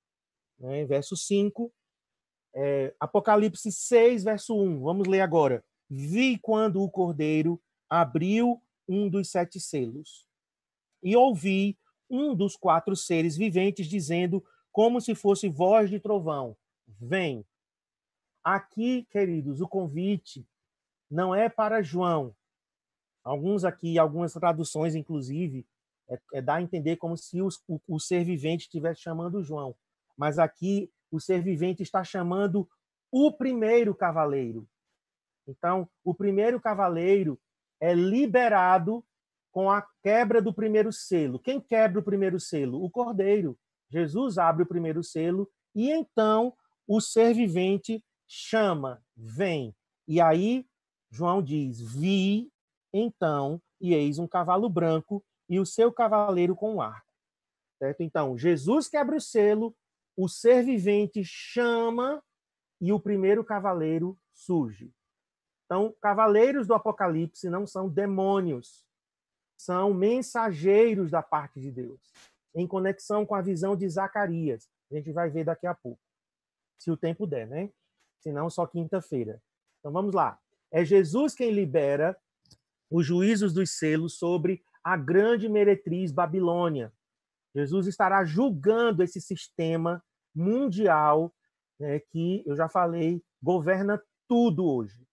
né, 0.59 0.85
verso 0.85 1.17
5. 1.17 1.73
É, 2.55 2.95
Apocalipse 2.99 3.71
6, 3.71 4.25
verso 4.25 4.57
1. 4.57 4.81
Vamos 4.81 5.07
ler 5.07 5.21
agora. 5.21 5.65
Vi 5.89 6.39
quando 6.39 6.83
o 6.83 6.91
cordeiro 6.91 7.61
abriu 7.89 8.63
um 8.89 9.09
dos 9.09 9.31
sete 9.31 9.61
selos. 9.61 10.27
E 11.03 11.17
ouvi 11.17 11.79
um 12.11 12.35
dos 12.35 12.57
quatro 12.57 12.97
seres 12.97 13.37
viventes 13.37 13.87
dizendo, 13.87 14.45
como 14.73 15.01
se 15.01 15.15
fosse 15.15 15.49
voz 15.49 15.89
de 15.89 16.01
trovão: 16.01 16.57
Vem. 16.87 17.45
Aqui, 18.43 19.07
queridos, 19.11 19.61
o 19.61 19.69
convite 19.69 20.47
não 21.11 21.35
é 21.35 21.49
para 21.49 21.83
João. 21.83 22.35
Alguns 23.23 23.65
aqui, 23.65 23.99
algumas 23.99 24.33
traduções, 24.33 24.95
inclusive, 24.95 25.67
é, 26.09 26.19
é 26.35 26.43
dar 26.43 26.57
a 26.57 26.63
entender 26.63 26.97
como 26.97 27.17
se 27.17 27.41
os, 27.43 27.63
o, 27.67 27.81
o 27.87 28.01
ser 28.01 28.25
vivente 28.25 28.63
estivesse 28.63 29.01
chamando 29.01 29.43
João. 29.43 29.75
Mas 30.17 30.39
aqui 30.39 30.91
o 31.11 31.21
ser 31.21 31.43
vivente 31.43 31.83
está 31.83 32.05
chamando 32.05 32.69
o 33.11 33.33
primeiro 33.33 33.95
cavaleiro. 33.95 34.69
Então, 35.47 35.89
o 36.05 36.15
primeiro 36.15 36.61
cavaleiro 36.61 37.41
é 37.81 37.95
liberado 37.95 39.05
com 39.51 39.71
a 39.71 39.87
quebra 40.03 40.43
do 40.43 40.53
primeiro 40.53 40.93
selo. 40.93 41.39
Quem 41.39 41.61
quebra 41.61 42.01
o 42.01 42.05
primeiro 42.05 42.39
selo? 42.39 42.83
O 42.85 42.91
cordeiro. 42.91 43.59
Jesus 43.91 44.37
abre 44.37 44.63
o 44.63 44.69
primeiro 44.69 45.03
selo 45.03 45.51
e 45.75 45.91
então 45.91 46.53
o 46.87 47.01
ser 47.01 47.33
vivente 47.35 48.05
chama, 48.27 49.03
vem. 49.17 49.75
E 50.07 50.21
aí 50.21 50.67
João 51.11 51.43
diz: 51.43 51.81
Vi 51.81 52.51
então, 52.93 53.61
e 53.81 53.95
eis 53.95 54.19
um 54.19 54.27
cavalo 54.27 54.69
branco, 54.69 55.25
e 55.49 55.59
o 55.59 55.67
seu 55.67 55.93
cavaleiro 55.93 56.55
com 56.55 56.75
um 56.75 56.81
arco. 56.81 57.13
Certo? 57.79 58.03
Então, 58.03 58.37
Jesus 58.37 58.89
quebra 58.89 59.17
o 59.17 59.21
selo, 59.21 59.75
o 60.17 60.29
ser 60.29 60.65
vivente 60.65 61.23
chama 61.25 62.23
e 62.81 62.93
o 62.93 63.01
primeiro 63.01 63.45
cavaleiro 63.45 64.19
surge. 64.35 64.93
Então, 65.65 65.95
cavaleiros 66.01 66.67
do 66.67 66.75
Apocalipse 66.75 67.49
não 67.49 67.67
são 67.67 67.89
demônios, 67.89 68.87
são 69.57 69.93
mensageiros 69.93 71.11
da 71.11 71.23
parte 71.23 71.61
de 71.61 71.71
Deus, 71.71 72.01
em 72.55 72.67
conexão 72.67 73.27
com 73.27 73.35
a 73.35 73.43
visão 73.43 73.77
de 73.77 73.89
Zacarias. 73.89 74.69
A 74.91 74.95
gente 74.95 75.13
vai 75.13 75.29
ver 75.29 75.45
daqui 75.45 75.67
a 75.67 75.75
pouco, 75.75 76.01
se 76.79 76.91
o 76.91 76.97
tempo 76.97 77.27
der, 77.27 77.47
né? 77.47 77.71
Se 78.21 78.33
não, 78.33 78.49
só 78.49 78.67
quinta-feira. 78.67 79.43
Então, 79.79 79.93
vamos 79.93 80.15
lá. 80.15 80.41
É 80.71 80.85
Jesus 80.85 81.35
quem 81.35 81.51
libera 81.51 82.17
os 82.91 83.05
juízos 83.07 83.53
dos 83.53 83.71
selos 83.71 84.15
sobre 84.19 84.65
a 84.89 84.97
grande 84.97 85.51
meretriz 85.51 86.11
Babilônia. 86.11 86.91
Jesus 87.55 87.87
estará 87.87 88.25
julgando 88.25 89.03
esse 89.03 89.21
sistema 89.21 90.03
mundial 90.35 91.31
né, 91.79 92.01
que, 92.01 92.43
eu 92.47 92.57
já 92.57 92.71
falei, 92.71 93.23
governa 93.43 94.03
tudo 94.27 94.65
hoje. 94.65 95.07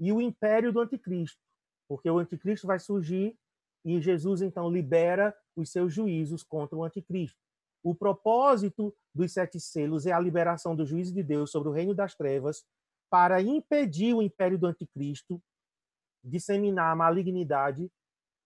E 0.00 0.12
o 0.12 0.20
império 0.20 0.72
do 0.72 0.80
anticristo, 0.80 1.40
porque 1.88 2.10
o 2.10 2.18
anticristo 2.18 2.66
vai 2.66 2.80
surgir 2.80 3.38
e 3.84 4.00
Jesus 4.00 4.42
então 4.42 4.68
libera 4.68 5.32
os 5.54 5.70
seus 5.70 5.94
juízos 5.94 6.42
contra 6.42 6.76
o 6.76 6.82
anticristo. 6.82 7.38
O 7.84 7.94
propósito 7.94 8.92
dos 9.14 9.32
sete 9.32 9.60
selos 9.60 10.06
é 10.06 10.12
a 10.12 10.18
liberação 10.18 10.74
do 10.74 10.84
juízo 10.84 11.14
de 11.14 11.22
Deus 11.22 11.52
sobre 11.52 11.68
o 11.68 11.72
reino 11.72 11.94
das 11.94 12.16
trevas 12.16 12.64
para 13.08 13.40
impedir 13.40 14.12
o 14.12 14.22
império 14.22 14.58
do 14.58 14.66
anticristo 14.66 15.40
disseminar 16.24 16.90
a 16.90 16.96
malignidade 16.96 17.88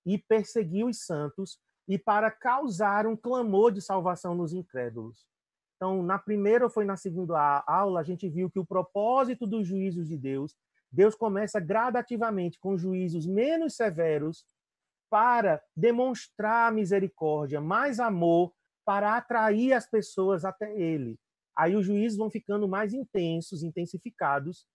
e 0.05 0.19
perseguir 0.19 0.85
os 0.87 1.05
santos 1.05 1.59
e 1.89 1.99
para 1.99 2.31
causar 2.31 3.07
um 3.07 3.17
clamor 3.17 3.73
de 3.73 3.81
salvação 3.81 4.35
nos 4.35 4.53
incrédulos. 4.53 5.27
Então, 5.77 6.03
na 6.03 6.19
primeira 6.19 6.65
ou 6.65 6.71
foi 6.71 6.85
na 6.85 6.97
segunda 6.97 7.65
aula, 7.67 8.01
a 8.01 8.05
gente 8.05 8.29
viu 8.29 8.51
que 8.51 8.59
o 8.59 8.67
propósito 8.67 9.47
dos 9.47 9.67
juízos 9.67 10.09
de 10.09 10.17
Deus, 10.17 10.55
Deus 10.91 11.15
começa 11.15 11.61
gradativamente 11.61 12.59
com 12.59 12.77
juízos 12.77 13.27
menos 13.27 13.77
severos 13.77 14.45
para 15.11 15.63
demonstrar 15.77 16.73
misericórdia, 16.73 17.61
mais 17.61 18.01
amor, 18.01 18.53
para 18.85 19.17
atrair 19.17 19.73
as 19.73 19.87
pessoas 19.89 20.45
até 20.45 20.77
ele. 20.79 21.19
Aí 21.57 21.77
os 21.77 21.87
juízes 21.87 22.19
vão 22.19 22.31
ficando 22.31 22.69
mais 22.69 22.93
intensos, 22.93 23.63
intensificados, 23.63 24.67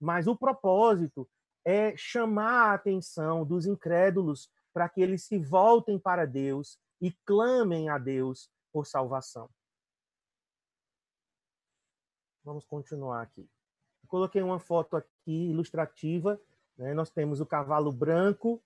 mas 0.00 0.26
o 0.26 0.36
propósito 0.36 1.28
é 1.64 1.96
chamar 1.96 2.70
a 2.70 2.74
atenção 2.74 3.44
dos 3.44 3.66
incrédulos 3.66 4.48
para 4.72 4.88
que 4.88 5.00
eles 5.00 5.24
se 5.24 5.38
voltem 5.38 5.98
para 5.98 6.26
Deus 6.26 6.78
e 7.00 7.12
clamem 7.24 7.88
a 7.88 7.98
Deus 7.98 8.50
por 8.72 8.86
salvação. 8.86 9.50
Vamos 12.44 12.64
continuar 12.64 13.22
aqui. 13.22 13.48
Coloquei 14.08 14.42
uma 14.42 14.58
foto 14.58 14.96
aqui 14.96 15.50
ilustrativa. 15.50 16.40
Né? 16.76 16.92
Nós 16.94 17.10
temos 17.10 17.40
o 17.40 17.46
cavalo 17.46 17.92
branco, 17.92 18.62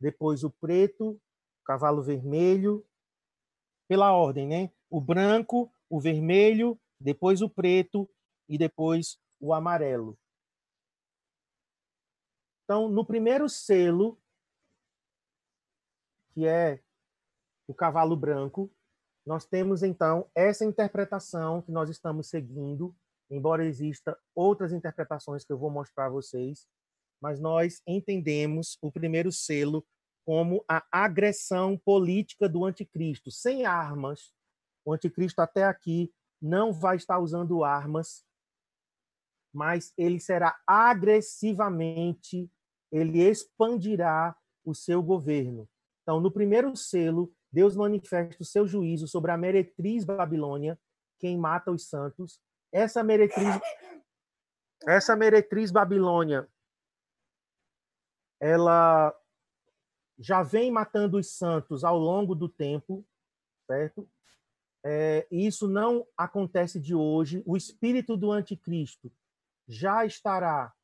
depois 0.00 0.44
o 0.44 0.50
preto, 0.50 1.10
o 1.12 1.64
cavalo 1.64 2.02
vermelho, 2.02 2.86
pela 3.88 4.12
ordem, 4.12 4.46
né? 4.46 4.72
O 4.88 5.00
branco, 5.00 5.72
o 5.88 6.00
vermelho, 6.00 6.80
depois 7.00 7.42
o 7.42 7.50
preto 7.50 8.08
e 8.48 8.56
depois 8.56 9.18
o 9.40 9.52
amarelo. 9.52 10.16
Então, 12.64 12.88
no 12.88 13.04
primeiro 13.04 13.48
selo, 13.48 14.16
que 16.32 16.46
é 16.46 16.80
o 17.66 17.74
cavalo 17.74 18.16
branco, 18.16 18.70
nós 19.24 19.44
temos 19.44 19.82
então 19.82 20.28
essa 20.34 20.64
interpretação 20.64 21.62
que 21.62 21.70
nós 21.70 21.88
estamos 21.88 22.28
seguindo, 22.28 22.94
embora 23.30 23.64
exista 23.64 24.18
outras 24.34 24.72
interpretações 24.72 25.44
que 25.44 25.52
eu 25.52 25.58
vou 25.58 25.70
mostrar 25.70 26.06
a 26.06 26.10
vocês, 26.10 26.66
mas 27.20 27.38
nós 27.38 27.82
entendemos 27.86 28.78
o 28.82 28.90
primeiro 28.90 29.30
selo 29.30 29.86
como 30.24 30.64
a 30.68 30.84
agressão 30.90 31.76
política 31.76 32.48
do 32.48 32.64
anticristo, 32.64 33.30
sem 33.30 33.66
armas. 33.66 34.32
O 34.84 34.92
anticristo 34.92 35.40
até 35.40 35.64
aqui 35.64 36.12
não 36.40 36.72
vai 36.72 36.96
estar 36.96 37.18
usando 37.18 37.62
armas, 37.62 38.24
mas 39.52 39.92
ele 39.96 40.18
será 40.18 40.58
agressivamente, 40.66 42.50
ele 42.90 43.20
expandirá 43.20 44.36
o 44.64 44.74
seu 44.74 45.02
governo. 45.02 45.68
Então, 46.10 46.18
no 46.18 46.28
primeiro 46.28 46.74
selo, 46.74 47.32
Deus 47.52 47.76
manifesta 47.76 48.42
o 48.42 48.44
seu 48.44 48.66
juízo 48.66 49.06
sobre 49.06 49.30
a 49.30 49.36
meretriz 49.36 50.02
Babilônia, 50.02 50.76
quem 51.20 51.38
mata 51.38 51.70
os 51.70 51.88
santos. 51.88 52.40
Essa 52.72 53.04
meretriz 53.04 53.60
essa 54.88 55.14
meretriz 55.14 55.70
Babilônia 55.70 56.48
ela 58.40 59.16
já 60.18 60.42
vem 60.42 60.68
matando 60.72 61.16
os 61.16 61.28
santos 61.28 61.84
ao 61.84 61.96
longo 61.96 62.34
do 62.34 62.48
tempo, 62.48 63.06
certo? 63.68 64.10
É, 64.84 65.28
isso 65.30 65.68
não 65.68 66.04
acontece 66.16 66.80
de 66.80 66.92
hoje. 66.92 67.40
O 67.46 67.56
espírito 67.56 68.16
do 68.16 68.32
anticristo 68.32 69.12
já 69.68 70.04
estará, 70.04 70.74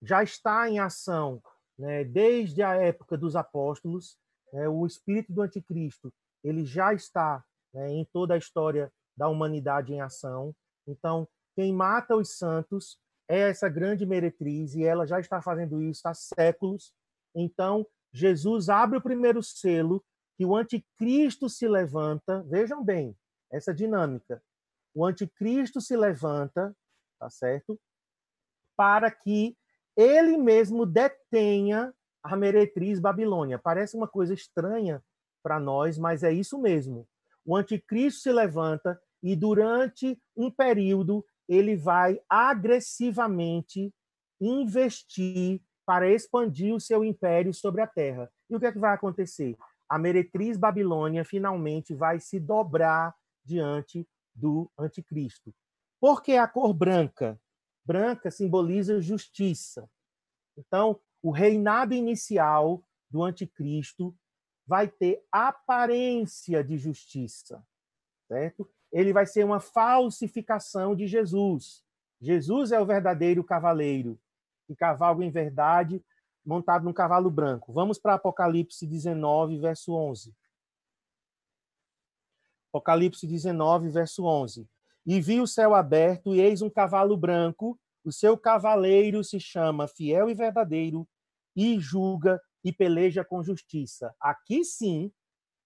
já 0.00 0.22
está 0.22 0.70
em 0.70 0.78
ação 0.78 1.42
né, 1.82 2.04
desde 2.04 2.62
a 2.62 2.74
época 2.74 3.18
dos 3.18 3.34
apóstolos. 3.34 4.16
Né, 4.52 4.68
o 4.68 4.86
espírito 4.86 5.32
do 5.32 5.42
anticristo 5.42 6.12
ele 6.44 6.64
já 6.64 6.94
está 6.94 7.44
né, 7.74 7.90
em 7.90 8.04
toda 8.04 8.34
a 8.34 8.38
história 8.38 8.92
da 9.16 9.28
humanidade 9.28 9.92
em 9.92 10.00
ação. 10.00 10.54
Então, 10.86 11.28
quem 11.56 11.72
mata 11.72 12.16
os 12.16 12.36
santos 12.38 12.98
é 13.28 13.50
essa 13.50 13.68
grande 13.68 14.06
meretriz 14.06 14.74
e 14.74 14.84
ela 14.84 15.06
já 15.06 15.18
está 15.18 15.42
fazendo 15.42 15.82
isso 15.82 16.06
há 16.06 16.14
séculos. 16.14 16.92
Então, 17.34 17.84
Jesus 18.12 18.68
abre 18.68 18.98
o 18.98 19.02
primeiro 19.02 19.42
selo 19.42 20.04
que 20.36 20.46
o 20.46 20.54
anticristo 20.56 21.48
se 21.48 21.66
levanta, 21.66 22.42
vejam 22.44 22.84
bem 22.84 23.16
essa 23.50 23.74
dinâmica. 23.74 24.42
O 24.94 25.04
anticristo 25.04 25.80
se 25.80 25.96
levanta, 25.96 26.74
tá 27.18 27.28
certo? 27.28 27.78
Para 28.76 29.10
que 29.10 29.56
ele 29.96 30.36
mesmo 30.36 30.86
detenha 30.86 31.92
a 32.22 32.36
meretriz 32.36 33.00
Babilônia. 33.00 33.58
Parece 33.58 33.96
uma 33.96 34.08
coisa 34.08 34.32
estranha 34.32 35.02
para 35.42 35.58
nós, 35.58 35.98
mas 35.98 36.22
é 36.22 36.32
isso 36.32 36.58
mesmo. 36.58 37.06
O 37.44 37.56
anticristo 37.56 38.20
se 38.20 38.32
levanta 38.32 39.00
e 39.22 39.34
durante 39.34 40.20
um 40.36 40.50
período 40.50 41.24
ele 41.48 41.76
vai 41.76 42.20
agressivamente 42.28 43.92
investir 44.40 45.60
para 45.84 46.08
expandir 46.08 46.72
o 46.74 46.80
seu 46.80 47.04
império 47.04 47.52
sobre 47.52 47.80
a 47.80 47.86
terra. 47.86 48.30
E 48.48 48.54
o 48.54 48.60
que 48.60 48.66
é 48.66 48.72
que 48.72 48.78
vai 48.78 48.94
acontecer? 48.94 49.56
a 49.92 49.98
meretriz 49.98 50.56
Babilônia 50.56 51.22
finalmente 51.22 51.92
vai 51.92 52.18
se 52.18 52.40
dobrar 52.40 53.14
diante 53.44 54.08
do 54.34 54.70
anticristo. 54.78 55.54
Por 56.00 56.22
que 56.22 56.32
a 56.32 56.48
cor 56.48 56.72
branca? 56.72 57.38
Branca 57.84 58.30
simboliza 58.30 59.00
justiça. 59.00 59.88
Então, 60.56 61.00
o 61.22 61.30
reinado 61.30 61.94
inicial 61.94 62.84
do 63.10 63.22
anticristo 63.22 64.16
vai 64.66 64.88
ter 64.88 65.24
aparência 65.30 66.62
de 66.62 66.78
justiça, 66.78 67.64
certo? 68.28 68.68
Ele 68.92 69.12
vai 69.12 69.26
ser 69.26 69.44
uma 69.44 69.60
falsificação 69.60 70.94
de 70.94 71.06
Jesus. 71.06 71.84
Jesus 72.20 72.72
é 72.72 72.80
o 72.80 72.86
verdadeiro 72.86 73.42
cavaleiro, 73.42 74.18
que 74.66 74.76
cavalga 74.76 75.24
em 75.24 75.30
verdade 75.30 76.02
montado 76.44 76.84
num 76.84 76.92
cavalo 76.92 77.30
branco. 77.30 77.72
Vamos 77.72 77.98
para 77.98 78.14
Apocalipse 78.14 78.86
19, 78.86 79.58
verso 79.58 79.94
11. 79.94 80.34
Apocalipse 82.68 83.26
19, 83.26 83.90
verso 83.90 84.24
11. 84.24 84.68
E 85.04 85.20
vi 85.20 85.40
o 85.40 85.46
céu 85.46 85.74
aberto, 85.74 86.34
e 86.34 86.40
eis 86.40 86.62
um 86.62 86.70
cavalo 86.70 87.16
branco, 87.16 87.78
o 88.04 88.12
seu 88.12 88.36
cavaleiro 88.36 89.22
se 89.22 89.38
chama 89.38 89.88
Fiel 89.88 90.28
e 90.28 90.34
Verdadeiro, 90.34 91.08
e 91.54 91.78
julga 91.78 92.40
e 92.64 92.72
peleja 92.72 93.24
com 93.24 93.42
justiça. 93.42 94.14
Aqui 94.20 94.64
sim, 94.64 95.12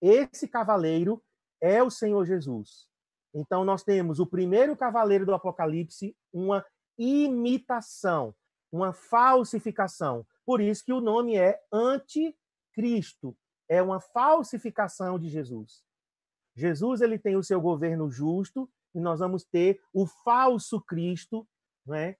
esse 0.00 0.48
cavaleiro 0.48 1.22
é 1.60 1.82
o 1.82 1.90
Senhor 1.90 2.24
Jesus. 2.24 2.88
Então, 3.34 3.64
nós 3.64 3.82
temos 3.82 4.18
o 4.18 4.26
primeiro 4.26 4.76
cavaleiro 4.76 5.26
do 5.26 5.34
Apocalipse, 5.34 6.16
uma 6.32 6.64
imitação, 6.98 8.34
uma 8.72 8.92
falsificação. 8.92 10.26
Por 10.44 10.60
isso 10.60 10.84
que 10.84 10.92
o 10.92 11.00
nome 11.00 11.36
é 11.36 11.60
anticristo, 11.70 13.36
é 13.68 13.82
uma 13.82 14.00
falsificação 14.00 15.18
de 15.18 15.28
Jesus. 15.28 15.82
Jesus 16.54 17.02
ele 17.02 17.18
tem 17.18 17.36
o 17.36 17.42
seu 17.42 17.60
governo 17.60 18.10
justo 18.10 18.70
e 18.96 19.00
nós 19.00 19.20
vamos 19.20 19.44
ter 19.44 19.78
o 19.92 20.06
falso 20.06 20.80
Cristo, 20.80 21.46
né, 21.84 22.16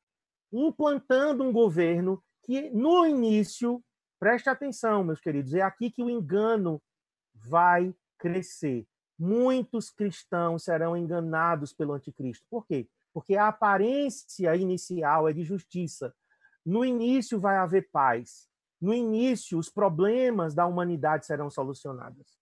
implantando 0.53 1.43
um 1.43 1.51
governo 1.51 2.23
que 2.43 2.69
no 2.71 3.07
início, 3.07 3.83
preste 4.21 4.51
atenção, 4.51 5.03
meus 5.03 5.19
queridos, 5.19 5.55
é 5.55 5.63
aqui 5.63 5.91
que 5.91 6.03
o 6.03 6.11
engano 6.11 6.81
vai 7.35 7.95
crescer. 8.19 8.87
Muitos 9.19 9.91
cristãos 9.91 10.65
serão 10.65 10.95
enganados 10.95 11.73
pelo 11.73 11.95
anticristo. 11.95 12.45
Por 12.51 12.67
quê? 12.67 12.87
Porque 13.13 13.37
a 13.37 13.49
aparência 13.49 14.55
inicial 14.55 15.27
é 15.27 15.33
de 15.33 15.43
justiça, 15.43 16.15
no 16.65 16.85
início 16.85 17.41
vai 17.41 17.57
haver 17.57 17.89
paz. 17.91 18.49
No 18.79 18.93
início, 18.93 19.59
os 19.59 19.71
problemas 19.71 20.55
da 20.55 20.67
humanidade 20.67 21.25
serão 21.25 21.49
solucionados. 21.49 22.39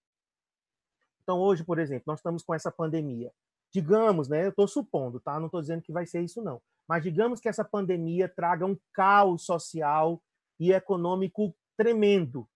Então, 1.23 1.39
hoje, 1.39 1.63
por 1.63 1.79
exemplo, 1.79 2.05
nós 2.09 2.19
estamos 2.19 2.43
com 2.43 2.53
essa 2.53 2.73
pandemia. 2.73 3.33
Digamos, 3.75 4.29
né? 4.29 4.45
Eu 4.45 4.51
estou 4.51 4.69
supondo, 4.69 5.19
tá? 5.19 5.41
Não 5.41 5.47
estou 5.47 5.61
dizendo 5.61 5.83
que 5.83 5.93
vai 5.93 6.07
ser 6.07 6.23
isso, 6.23 6.41
não. 6.41 6.63
Mas 6.89 7.03
digamos 7.03 7.41
que 7.41 7.49
essa 7.49 7.65
pandemia 7.65 8.29
traga 8.29 8.65
um 8.65 8.79
caos 8.93 9.45
social 9.45 10.23
e 10.61 10.73
econômico 10.73 11.53
tremendo, 11.77 12.49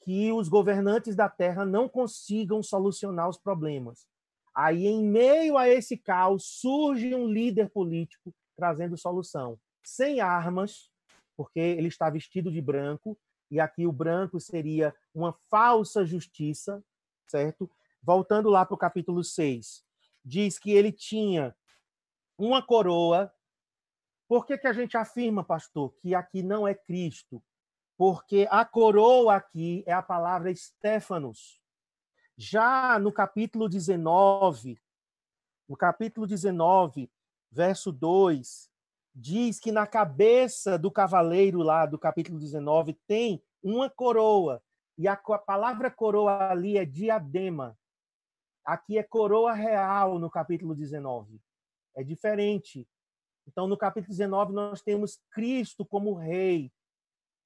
que 0.00 0.30
os 0.30 0.48
governantes 0.48 1.16
da 1.16 1.28
Terra 1.28 1.64
não 1.64 1.88
consigam 1.88 2.62
solucionar 2.62 3.28
os 3.28 3.36
problemas. 3.36 4.06
Aí, 4.54 4.86
em 4.86 5.04
meio 5.04 5.58
a 5.58 5.68
esse 5.68 5.96
caos, 5.96 6.44
surge 6.44 7.14
um 7.14 7.26
líder 7.26 7.70
político 7.70 8.32
trazendo 8.56 8.96
solução, 8.96 9.58
sem 9.82 10.20
armas, 10.20 10.88
porque 11.36 11.58
ele 11.58 11.88
está 11.88 12.08
vestido 12.10 12.50
de 12.50 12.60
branco, 12.60 13.18
e 13.50 13.58
aqui 13.58 13.86
o 13.86 13.92
branco 13.92 14.38
seria 14.38 14.94
uma 15.12 15.32
falsa 15.50 16.04
justiça, 16.04 16.82
certo? 17.26 17.68
Voltando 18.02 18.48
lá 18.48 18.64
para 18.64 18.74
o 18.74 18.78
capítulo 18.78 19.24
6, 19.24 19.82
diz 20.24 20.58
que 20.58 20.70
ele 20.70 20.92
tinha 20.92 21.54
uma 22.38 22.62
coroa. 22.62 23.32
Por 24.28 24.46
que, 24.46 24.56
que 24.56 24.66
a 24.66 24.72
gente 24.72 24.96
afirma, 24.96 25.44
pastor, 25.44 25.92
que 26.00 26.14
aqui 26.14 26.42
não 26.42 26.66
é 26.66 26.74
Cristo? 26.74 27.42
porque 28.00 28.48
a 28.50 28.64
coroa 28.64 29.34
aqui 29.34 29.84
é 29.86 29.92
a 29.92 30.00
palavra 30.00 30.50
Stefanos. 30.54 31.60
Já 32.34 32.98
no 32.98 33.12
capítulo 33.12 33.68
19, 33.68 34.80
no 35.68 35.76
capítulo 35.76 36.26
19, 36.26 37.12
verso 37.52 37.92
2, 37.92 38.70
diz 39.14 39.60
que 39.60 39.70
na 39.70 39.86
cabeça 39.86 40.78
do 40.78 40.90
cavaleiro 40.90 41.58
lá 41.58 41.84
do 41.84 41.98
capítulo 41.98 42.38
19 42.38 42.94
tem 43.06 43.44
uma 43.62 43.90
coroa. 43.90 44.62
E 44.96 45.06
a 45.06 45.14
palavra 45.14 45.90
coroa 45.90 46.50
ali 46.50 46.78
é 46.78 46.86
diadema. 46.86 47.78
Aqui 48.70 48.98
é 48.98 49.02
coroa 49.02 49.52
real 49.52 50.20
no 50.20 50.30
capítulo 50.30 50.76
19. 50.76 51.40
É 51.96 52.04
diferente. 52.04 52.86
Então, 53.44 53.66
no 53.66 53.76
capítulo 53.76 54.12
19, 54.12 54.52
nós 54.52 54.80
temos 54.80 55.18
Cristo 55.32 55.84
como 55.84 56.14
rei. 56.14 56.70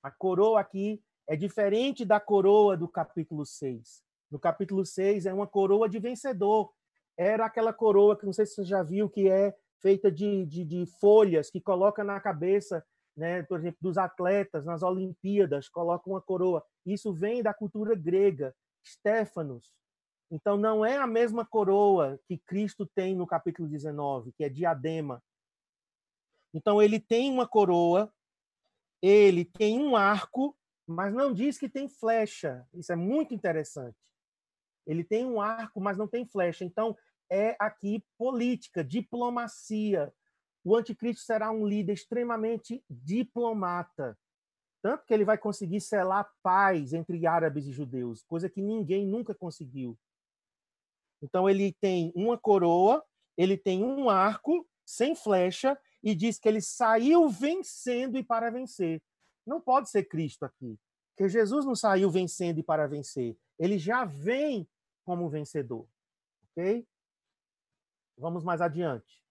A 0.03 0.11
coroa 0.11 0.61
aqui 0.61 1.03
é 1.27 1.35
diferente 1.35 2.05
da 2.05 2.21
coroa 2.21 2.77
do 2.77 2.87
capítulo 2.87 3.47
6. 3.47 4.05
No 4.31 4.39
capítulo 4.39 4.85
6 4.85 5.25
é 5.25 5.33
uma 5.33 5.47
coroa 5.47 5.89
de 5.89 5.99
vencedor. 5.99 6.71
Era 7.17 7.47
aquela 7.47 7.73
coroa 7.73 8.19
que 8.19 8.27
não 8.27 8.33
sei 8.35 8.45
se 8.45 8.57
você 8.57 8.65
já 8.67 8.83
viu, 8.83 9.09
que 9.09 9.27
é 9.27 9.57
feita 9.81 10.13
de, 10.13 10.45
de, 10.45 10.63
de 10.63 10.85
folhas, 11.01 11.49
que 11.49 11.59
coloca 11.59 12.05
na 12.05 12.21
cabeça, 12.21 12.85
né, 13.17 13.43
por 13.45 13.61
exemplo, 13.61 13.79
dos 13.81 13.97
atletas 13.97 14.67
nas 14.67 14.83
Olimpíadas, 14.83 15.71
coloca 15.71 16.07
uma 16.07 16.21
coroa. 16.21 16.63
Isso 16.85 17.15
vem 17.15 17.43
da 17.43 17.55
cultura 17.55 17.95
grega, 17.95 18.55
Stefanos. 18.87 19.73
Então, 20.31 20.57
não 20.57 20.85
é 20.85 20.97
a 20.97 21.07
mesma 21.07 21.45
coroa 21.45 22.19
que 22.27 22.39
Cristo 22.39 22.87
tem 22.87 23.15
no 23.15 23.27
capítulo 23.27 23.69
19, 23.69 24.33
que 24.33 24.45
é 24.45 24.49
diadema. 24.49 25.23
Então, 26.53 26.83
ele 26.83 26.99
tem 26.99 27.31
uma 27.31 27.47
coroa 27.47 28.13
ele 29.07 29.45
tem 29.45 29.79
um 29.79 29.95
arco, 29.95 30.57
mas 30.87 31.13
não 31.13 31.31
diz 31.31 31.59
que 31.59 31.69
tem 31.69 31.87
flecha. 31.87 32.67
Isso 32.73 32.91
é 32.91 32.97
muito 32.97 33.35
interessante. 33.35 33.99
Ele 34.87 35.05
tem 35.05 35.27
um 35.27 35.43
arco, 35.43 35.79
mas 35.79 35.99
não 35.99 36.09
tem 36.09 36.27
flecha. 36.27 36.65
Então, 36.65 36.97
é 37.29 37.55
aqui 37.61 38.03
política, 38.17 38.83
diplomacia. 38.83 40.11
O 40.65 40.75
anticristo 40.75 41.23
será 41.23 41.51
um 41.51 41.67
líder 41.67 41.93
extremamente 41.93 42.83
diplomata. 42.89 44.19
Tanto 44.81 45.05
que 45.05 45.13
ele 45.13 45.25
vai 45.27 45.37
conseguir 45.37 45.83
selar 45.83 46.33
paz 46.43 46.95
entre 46.95 47.27
árabes 47.27 47.67
e 47.67 47.73
judeus, 47.73 48.23
coisa 48.23 48.49
que 48.49 48.63
ninguém 48.63 49.07
nunca 49.07 49.35
conseguiu. 49.35 49.99
Então, 51.25 51.49
ele 51.49 51.73
tem 51.81 52.13
uma 52.15 52.37
coroa, 52.37 53.03
ele 53.35 53.57
tem 53.57 53.83
um 53.83 54.11
arco 54.11 54.69
sem 54.85 55.17
flecha 55.17 55.79
e 56.03 56.15
diz 56.15 56.39
que 56.39 56.47
ele 56.47 56.61
saiu 56.61 57.27
vencendo 57.31 58.19
e 58.19 58.23
para 58.23 58.51
vencer. 58.51 59.03
Não 59.47 59.59
pode 59.59 59.89
ser 59.89 60.05
Cristo 60.05 60.45
aqui, 60.45 60.79
porque 61.11 61.31
Jesus 61.31 61.65
não 61.65 61.75
saiu 61.75 62.11
vencendo 62.11 62.59
e 62.59 62.63
para 62.63 62.87
vencer. 62.87 63.39
Ele 63.59 63.79
já 63.79 64.05
vem 64.05 64.69
como 65.03 65.31
vencedor. 65.31 65.89
Ok? 66.51 66.87
Vamos 68.19 68.45
mais 68.45 68.61
adiante. 68.61 69.25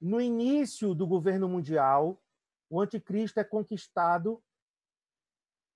No 0.00 0.20
início 0.22 0.94
do 0.94 1.06
governo 1.06 1.48
mundial, 1.48 2.22
o 2.70 2.80
anticristo 2.80 3.40
é 3.40 3.44
conquistado. 3.44 4.42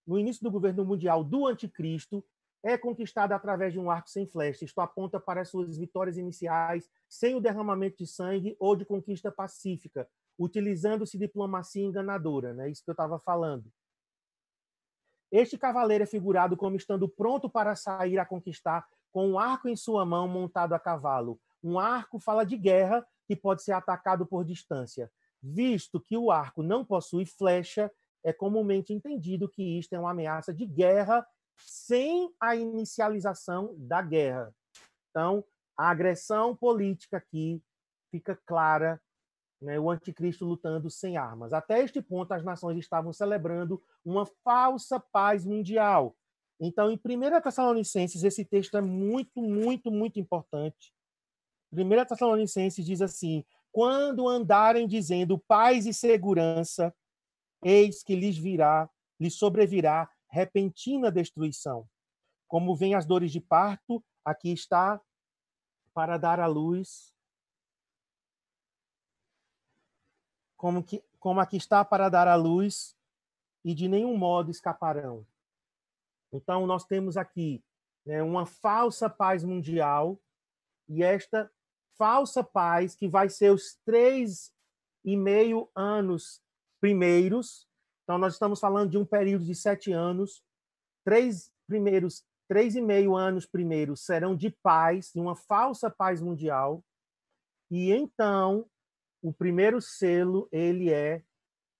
No 0.06 0.18
início 0.18 0.42
do 0.42 0.50
governo 0.50 0.84
mundial 0.86 1.22
do 1.22 1.46
anticristo, 1.46 2.24
é 2.62 2.76
conquistada 2.76 3.34
através 3.34 3.72
de 3.72 3.78
um 3.78 3.90
arco 3.90 4.10
sem 4.10 4.26
flecha. 4.26 4.64
Isto 4.64 4.80
aponta 4.80 5.18
para 5.18 5.40
as 5.40 5.48
suas 5.48 5.76
vitórias 5.76 6.16
iniciais, 6.16 6.90
sem 7.08 7.34
o 7.34 7.40
derramamento 7.40 7.98
de 7.98 8.06
sangue 8.06 8.56
ou 8.58 8.76
de 8.76 8.84
conquista 8.84 9.30
pacífica, 9.32 10.08
utilizando-se 10.38 11.18
diplomacia 11.18 11.84
enganadora, 11.84 12.52
né? 12.52 12.70
Isso 12.70 12.84
que 12.84 12.90
eu 12.90 12.94
estava 12.94 13.18
falando. 13.18 13.72
Este 15.32 15.56
cavaleiro 15.56 16.04
é 16.04 16.06
figurado 16.06 16.56
como 16.56 16.76
estando 16.76 17.08
pronto 17.08 17.48
para 17.48 17.76
sair 17.76 18.18
a 18.18 18.26
conquistar, 18.26 18.86
com 19.12 19.28
um 19.28 19.38
arco 19.38 19.68
em 19.68 19.76
sua 19.76 20.04
mão 20.04 20.28
montado 20.28 20.72
a 20.72 20.78
cavalo. 20.78 21.40
Um 21.62 21.78
arco 21.78 22.18
fala 22.18 22.44
de 22.44 22.56
guerra 22.56 23.06
que 23.26 23.36
pode 23.36 23.62
ser 23.62 23.72
atacado 23.72 24.26
por 24.26 24.44
distância. 24.44 25.10
Visto 25.42 26.00
que 26.00 26.16
o 26.16 26.30
arco 26.30 26.62
não 26.62 26.84
possui 26.84 27.24
flecha, 27.24 27.90
é 28.22 28.32
comumente 28.32 28.92
entendido 28.92 29.48
que 29.48 29.78
isto 29.78 29.94
é 29.94 30.00
uma 30.00 30.10
ameaça 30.10 30.52
de 30.52 30.66
guerra 30.66 31.26
sem 31.66 32.32
a 32.40 32.56
inicialização 32.56 33.74
da 33.78 34.02
guerra. 34.02 34.54
Então, 35.10 35.44
a 35.76 35.90
agressão 35.90 36.54
política 36.54 37.16
aqui 37.16 37.62
fica 38.10 38.38
clara, 38.46 39.00
né, 39.60 39.78
o 39.78 39.90
anticristo 39.90 40.44
lutando 40.44 40.90
sem 40.90 41.16
armas. 41.16 41.52
Até 41.52 41.82
este 41.82 42.00
ponto, 42.00 42.32
as 42.32 42.44
nações 42.44 42.78
estavam 42.78 43.12
celebrando 43.12 43.82
uma 44.04 44.26
falsa 44.44 44.98
paz 44.98 45.44
mundial. 45.44 46.16
Então, 46.60 46.90
em 46.90 46.96
1 46.96 47.40
Tessalonicenses, 47.40 48.22
esse 48.22 48.44
texto 48.44 48.76
é 48.76 48.80
muito, 48.80 49.40
muito, 49.40 49.90
muito 49.90 50.20
importante. 50.20 50.92
1 51.72 52.04
Tessalonicenses 52.06 52.84
diz 52.84 53.00
assim: 53.00 53.44
quando 53.72 54.28
andarem 54.28 54.86
dizendo 54.86 55.38
paz 55.38 55.86
e 55.86 55.94
segurança, 55.94 56.94
eis 57.64 58.02
que 58.02 58.14
lhes 58.14 58.36
virá, 58.36 58.88
lhes 59.18 59.34
sobrevirá 59.36 60.10
repentina 60.30 61.10
destruição. 61.10 61.88
Como 62.48 62.74
vem 62.74 62.94
as 62.94 63.04
dores 63.04 63.30
de 63.30 63.40
parto, 63.40 64.02
aqui 64.24 64.52
está 64.52 65.00
para 65.92 66.16
dar 66.16 66.40
à 66.40 66.46
luz. 66.46 67.14
Como, 70.56 70.82
que, 70.82 71.02
como 71.18 71.40
aqui 71.40 71.56
está 71.56 71.84
para 71.84 72.08
dar 72.08 72.28
à 72.28 72.36
luz, 72.36 72.96
e 73.64 73.74
de 73.74 73.88
nenhum 73.88 74.16
modo 74.16 74.50
escaparão. 74.50 75.26
Então, 76.32 76.66
nós 76.66 76.84
temos 76.84 77.16
aqui 77.16 77.62
né, 78.04 78.22
uma 78.22 78.46
falsa 78.46 79.10
paz 79.10 79.44
mundial, 79.44 80.18
e 80.88 81.02
esta 81.02 81.50
falsa 81.96 82.42
paz, 82.42 82.94
que 82.94 83.06
vai 83.06 83.28
ser 83.28 83.52
os 83.52 83.74
três 83.84 84.52
e 85.04 85.16
meio 85.16 85.70
anos 85.74 86.42
primeiros, 86.80 87.68
então, 88.10 88.18
nós 88.18 88.32
estamos 88.32 88.58
falando 88.58 88.90
de 88.90 88.98
um 88.98 89.04
período 89.04 89.44
de 89.44 89.54
sete 89.54 89.92
anos. 89.92 90.42
Três 91.04 91.48
primeiros, 91.64 92.24
três 92.48 92.74
e 92.74 92.80
meio 92.80 93.14
anos 93.14 93.46
primeiros 93.46 94.04
serão 94.04 94.34
de 94.34 94.50
paz, 94.50 95.12
de 95.14 95.20
uma 95.20 95.36
falsa 95.36 95.88
paz 95.88 96.20
mundial. 96.20 96.82
E 97.70 97.92
então, 97.92 98.66
o 99.22 99.32
primeiro 99.32 99.80
selo, 99.80 100.48
ele 100.50 100.92
é 100.92 101.22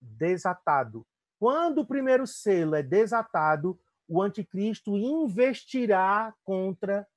desatado. 0.00 1.04
Quando 1.36 1.78
o 1.78 1.84
primeiro 1.84 2.28
selo 2.28 2.76
é 2.76 2.82
desatado, 2.84 3.76
o 4.06 4.22
anticristo 4.22 4.96
investirá 4.96 6.32
contra 6.44 7.08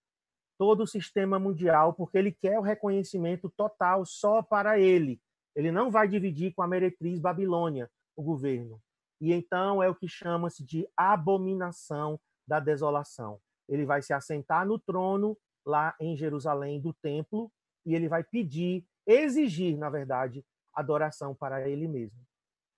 todo 0.58 0.82
o 0.82 0.88
sistema 0.88 1.38
mundial, 1.38 1.94
porque 1.94 2.18
ele 2.18 2.32
quer 2.32 2.58
o 2.58 2.64
reconhecimento 2.64 3.48
total 3.48 4.08
só 4.08 4.42
para 4.42 4.80
ele. 4.80 5.22
Ele 5.56 5.72
não 5.72 5.92
vai 5.92 6.08
dividir 6.08 6.52
com 6.56 6.64
a 6.64 6.68
meretriz 6.68 7.20
Babilônia 7.20 7.88
o 8.16 8.24
governo. 8.24 8.82
E 9.24 9.32
então 9.32 9.82
é 9.82 9.88
o 9.88 9.96
que 9.96 10.06
chama-se 10.06 10.66
de 10.66 10.86
abominação 10.98 12.20
da 12.46 12.60
desolação. 12.60 13.40
Ele 13.70 13.86
vai 13.86 14.02
se 14.02 14.12
assentar 14.12 14.68
no 14.68 14.78
trono 14.78 15.38
lá 15.66 15.96
em 15.98 16.18
Jerusalém 16.18 16.82
do 16.82 16.92
templo 16.92 17.50
e 17.86 17.96
ele 17.96 18.10
vai 18.10 18.22
pedir, 18.22 18.86
exigir, 19.08 19.78
na 19.78 19.90
verdade, 19.90 20.46
adoração 20.74 21.34
para 21.34 21.70
ele 21.70 21.88
mesmo. 21.88 22.20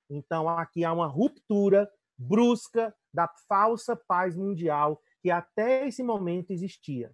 Então 0.07 0.47
aqui 0.47 0.85
há 0.85 0.93
uma 0.93 1.07
ruptura 1.07 1.91
brusca 2.15 2.95
da 3.11 3.27
falsa 3.49 3.95
paz 3.95 4.35
mundial 4.35 5.01
que 5.23 5.31
até 5.31 5.87
esse 5.87 6.03
momento 6.03 6.51
existia. 6.51 7.11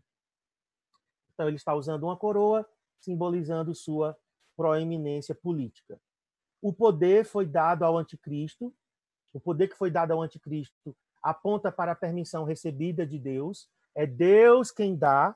Então 1.33 1.47
ele 1.47 1.55
está 1.55 1.73
usando 1.73 2.03
uma 2.03 2.17
coroa 2.17 2.67
simbolizando 2.99 3.73
sua 3.73 4.13
proeminência 4.57 5.33
política. 5.33 5.97
O 6.61 6.73
poder 6.73 7.23
foi 7.23 7.45
dado 7.45 7.85
ao 7.85 7.97
anticristo 7.97 8.75
o 9.33 9.39
poder 9.39 9.67
que 9.67 9.77
foi 9.77 9.89
dado 9.89 10.11
ao 10.11 10.21
anticristo 10.21 10.95
aponta 11.21 11.71
para 11.71 11.91
a 11.91 11.95
permissão 11.95 12.43
recebida 12.43 13.05
de 13.05 13.19
Deus. 13.19 13.69
É 13.95 14.05
Deus 14.05 14.71
quem 14.71 14.95
dá, 14.95 15.35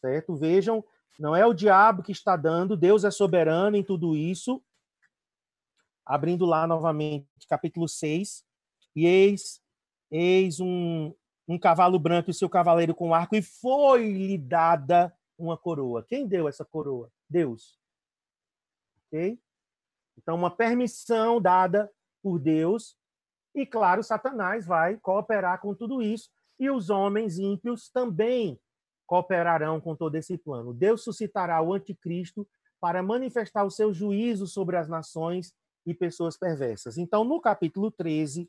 certo? 0.00 0.36
Vejam, 0.36 0.84
não 1.18 1.34
é 1.34 1.44
o 1.46 1.54
diabo 1.54 2.02
que 2.02 2.12
está 2.12 2.36
dando, 2.36 2.76
Deus 2.76 3.04
é 3.04 3.10
soberano 3.10 3.76
em 3.76 3.82
tudo 3.82 4.14
isso. 4.16 4.62
Abrindo 6.04 6.44
lá 6.44 6.66
novamente, 6.66 7.26
capítulo 7.48 7.88
6. 7.88 8.44
E 8.94 9.06
eis, 9.06 9.60
eis 10.10 10.60
um, 10.60 11.14
um 11.46 11.58
cavalo 11.58 11.98
branco 11.98 12.30
e 12.30 12.34
seu 12.34 12.48
cavaleiro 12.48 12.94
com 12.94 13.14
arco, 13.14 13.36
e 13.36 13.42
foi-lhe 13.42 14.36
dada 14.38 15.14
uma 15.38 15.56
coroa. 15.56 16.02
Quem 16.02 16.26
deu 16.26 16.48
essa 16.48 16.64
coroa? 16.64 17.10
Deus. 17.28 17.78
Ok? 19.06 19.38
Então, 20.16 20.34
uma 20.34 20.50
permissão 20.50 21.40
dada 21.40 21.90
por 22.22 22.38
Deus 22.38 22.97
e, 23.58 23.66
claro, 23.66 24.04
Satanás 24.04 24.64
vai 24.64 24.96
cooperar 24.96 25.60
com 25.60 25.74
tudo 25.74 26.00
isso, 26.00 26.30
e 26.60 26.70
os 26.70 26.90
homens 26.90 27.38
ímpios 27.38 27.90
também 27.90 28.60
cooperarão 29.04 29.80
com 29.80 29.96
todo 29.96 30.14
esse 30.14 30.38
plano. 30.38 30.72
Deus 30.72 31.02
suscitará 31.02 31.60
o 31.60 31.74
anticristo 31.74 32.46
para 32.80 33.02
manifestar 33.02 33.64
o 33.64 33.70
seu 33.70 33.92
juízo 33.92 34.46
sobre 34.46 34.76
as 34.76 34.88
nações 34.88 35.52
e 35.84 35.92
pessoas 35.92 36.36
perversas. 36.36 36.98
Então, 36.98 37.24
no 37.24 37.40
capítulo 37.40 37.90
13, 37.90 38.48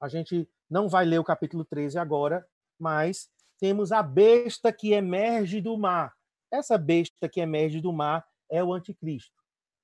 a 0.00 0.08
gente 0.08 0.48
não 0.70 0.88
vai 0.88 1.04
ler 1.04 1.18
o 1.18 1.24
capítulo 1.24 1.64
13 1.64 1.98
agora, 1.98 2.46
mas 2.78 3.28
temos 3.58 3.90
a 3.90 4.04
besta 4.04 4.72
que 4.72 4.92
emerge 4.92 5.60
do 5.60 5.76
mar. 5.76 6.14
Essa 6.48 6.78
besta 6.78 7.28
que 7.28 7.40
emerge 7.40 7.80
do 7.80 7.92
mar 7.92 8.24
é 8.48 8.62
o 8.62 8.72
anticristo. 8.72 9.36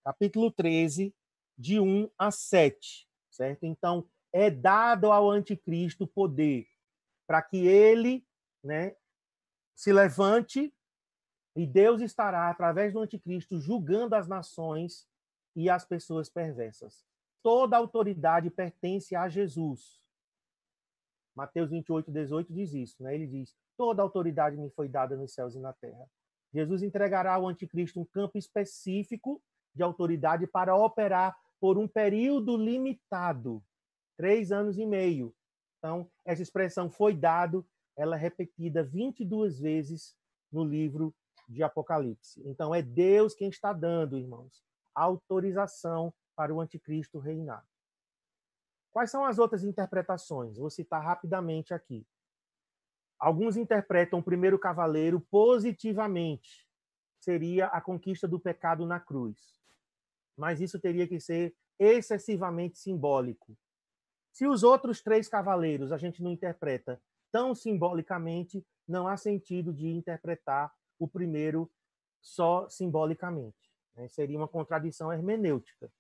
Capítulo 0.04 0.52
13, 0.52 1.12
de 1.58 1.80
1 1.80 2.08
a 2.16 2.30
7, 2.30 3.08
certo? 3.35 3.64
Então, 3.64 4.09
é 4.33 4.51
dado 4.51 5.12
ao 5.12 5.31
anticristo 5.31 6.07
poder 6.07 6.66
para 7.27 7.42
que 7.42 7.66
ele, 7.66 8.27
né, 8.62 8.97
se 9.75 9.92
levante 9.92 10.75
e 11.57 11.66
Deus 11.66 12.01
estará 12.01 12.51
através 12.51 12.92
do 12.92 13.01
anticristo 13.01 13.61
julgando 13.61 14.14
as 14.14 14.27
nações 14.27 15.09
e 15.55 15.70
as 15.70 15.85
pessoas 15.85 16.29
perversas. 16.29 17.05
Toda 17.42 17.77
autoridade 17.77 18.51
pertence 18.51 19.14
a 19.14 19.29
Jesus. 19.29 20.01
Mateus 21.35 21.70
28, 21.70 22.11
18 22.11 22.53
diz 22.53 22.73
isso, 22.73 23.03
né? 23.03 23.14
Ele 23.14 23.27
diz: 23.27 23.57
Toda 23.77 24.03
autoridade 24.03 24.57
me 24.57 24.70
foi 24.70 24.88
dada 24.88 25.16
nos 25.16 25.33
céus 25.35 25.55
e 25.55 25.61
na 25.61 25.73
terra. 25.73 26.09
Jesus 26.53 26.83
entregará 26.83 27.35
ao 27.35 27.47
anticristo 27.47 28.01
um 28.01 28.05
campo 28.05 28.38
específico 28.38 29.42
de 29.75 29.83
autoridade 29.83 30.47
para 30.47 30.77
operar 30.77 31.37
por 31.60 31.78
um 31.78 31.88
período 31.88 32.56
limitado, 32.56 33.62
três 34.16 34.52
anos 34.52 34.78
e 34.78 34.86
meio. 34.86 35.34
Então, 35.78 36.10
essa 36.24 36.42
expressão 36.42 36.90
foi 36.90 37.14
dado, 37.14 37.66
ela 37.96 38.16
é 38.16 38.18
repetida 38.18 38.82
22 38.82 39.60
vezes 39.60 40.16
no 40.50 40.64
livro 40.64 41.14
de 41.48 41.62
Apocalipse. 41.62 42.42
Então, 42.46 42.74
é 42.74 42.80
Deus 42.80 43.34
quem 43.34 43.48
está 43.48 43.72
dando, 43.72 44.18
irmãos, 44.18 44.62
autorização 44.94 46.12
para 46.34 46.54
o 46.54 46.60
anticristo 46.60 47.18
reinar. 47.18 47.66
Quais 48.90 49.10
são 49.10 49.24
as 49.24 49.38
outras 49.38 49.64
interpretações? 49.64 50.56
Vou 50.56 50.70
citar 50.70 51.02
rapidamente 51.02 51.74
aqui. 51.74 52.06
Alguns 53.18 53.56
interpretam 53.56 54.18
o 54.18 54.22
primeiro 54.22 54.58
cavaleiro 54.58 55.20
positivamente, 55.30 56.68
seria 57.18 57.66
a 57.66 57.80
conquista 57.80 58.28
do 58.28 58.38
pecado 58.38 58.86
na 58.86 59.00
cruz. 59.00 59.63
Mas 60.37 60.61
isso 60.61 60.81
teria 60.81 61.07
que 61.07 61.20
ser 61.20 61.55
excessivamente 61.79 62.79
simbólico. 62.79 63.57
Se 64.33 64.47
os 64.47 64.62
outros 64.62 65.01
três 65.01 65.29
cavaleiros 65.29 65.92
a 65.92 65.99
gente 65.99 66.23
não 66.23 66.33
interpreta 66.33 67.01
tão 67.31 67.55
simbolicamente, 67.55 68.64
não 68.87 69.09
há 69.09 69.16
sentido 69.16 69.73
de 69.73 69.88
interpretar 69.88 70.73
o 70.99 71.09
primeiro 71.09 71.70
só 72.20 72.68
simbolicamente. 72.68 73.73
Né? 73.94 74.09
Seria 74.09 74.38
uma 74.38 74.49
contradição 74.49 75.12
hermenêutica. 75.12 75.90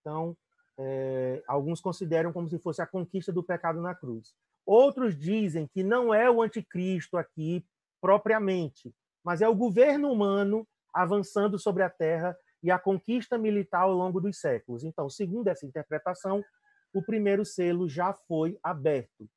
Então, 0.00 0.36
é, 0.78 1.42
alguns 1.46 1.80
consideram 1.80 2.32
como 2.32 2.48
se 2.48 2.58
fosse 2.58 2.82
a 2.82 2.86
conquista 2.86 3.32
do 3.32 3.42
pecado 3.42 3.80
na 3.80 3.94
cruz. 3.94 4.34
Outros 4.64 5.18
dizem 5.18 5.66
que 5.66 5.82
não 5.82 6.12
é 6.12 6.30
o 6.30 6.42
anticristo 6.42 7.16
aqui 7.16 7.64
propriamente, 8.00 8.94
mas 9.22 9.40
é 9.40 9.48
o 9.48 9.54
governo 9.54 10.10
humano 10.10 10.66
avançando 10.92 11.58
sobre 11.58 11.82
a 11.82 11.90
terra 11.90 12.36
e 12.62 12.70
a 12.70 12.78
conquista 12.78 13.36
militar 13.36 13.82
ao 13.82 13.92
longo 13.92 14.20
dos 14.20 14.38
séculos. 14.38 14.84
Então, 14.84 15.08
segundo 15.10 15.48
essa 15.48 15.66
interpretação, 15.66 16.44
o 16.92 17.02
primeiro 17.02 17.44
selo 17.44 17.88
já 17.88 18.12
foi 18.12 18.58
aberto. 18.62 19.28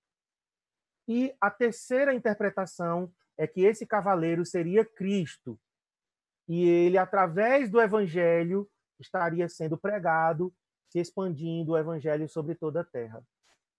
E 1.07 1.35
a 1.39 1.49
terceira 1.49 2.13
interpretação 2.13 3.11
é 3.37 3.47
que 3.47 3.61
esse 3.61 3.85
cavaleiro 3.85 4.45
seria 4.45 4.85
Cristo, 4.85 5.59
e 6.47 6.67
ele, 6.67 6.97
através 6.97 7.71
do 7.71 7.81
evangelho, 7.81 8.69
estaria 8.99 9.49
sendo 9.49 9.77
pregado, 9.77 10.53
se 10.89 10.99
expandindo 10.99 11.71
o 11.71 11.77
evangelho 11.77 12.29
sobre 12.29 12.53
toda 12.55 12.81
a 12.81 12.83
terra 12.83 13.25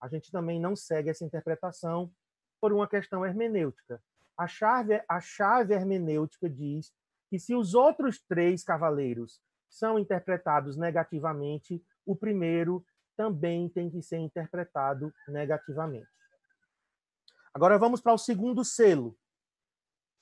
a 0.01 0.09
gente 0.09 0.31
também 0.31 0.61
não 0.61 0.77
segue 0.77 1.11
essa 1.11 1.25
interpretação 1.25 2.13
por 2.61 2.73
uma 2.73 2.89
questão 2.89 3.25
hermenêutica. 3.25 4.03
A 4.37 4.47
chave, 4.47 5.03
a 5.09 5.21
chave 5.21 5.75
hermenêutica 5.75 6.49
diz 6.49 6.93
que 7.37 7.41
se 7.41 7.55
os 7.55 7.75
outros 7.75 8.19
três 8.19 8.65
cavaleiros 8.65 9.43
são 9.69 9.99
interpretados 9.99 10.75
negativamente, 10.75 11.85
o 12.07 12.17
primeiro 12.17 12.83
também 13.15 13.69
tem 13.69 13.91
que 13.91 14.01
ser 14.01 14.17
interpretado 14.17 15.13
negativamente. 15.29 16.09
Agora 17.53 17.79
vamos 17.79 18.01
para 18.01 18.15
o 18.15 18.19
segundo 18.19 18.65
selo. 18.65 19.19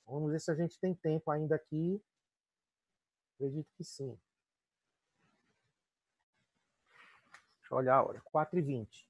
Vamos 0.05 0.29
ver 0.29 0.41
se 0.41 0.51
a 0.51 0.55
gente 0.55 0.77
tem 0.77 0.93
tempo 0.93 1.31
ainda 1.31 1.55
aqui. 1.55 2.03
Acredito 3.35 3.69
que 3.77 3.83
sim. 3.85 4.19
Deixa 7.61 7.73
eu 7.73 7.77
olhar 7.77 7.95
a 7.95 8.03
hora. 8.03 8.21
4h20 8.21 9.07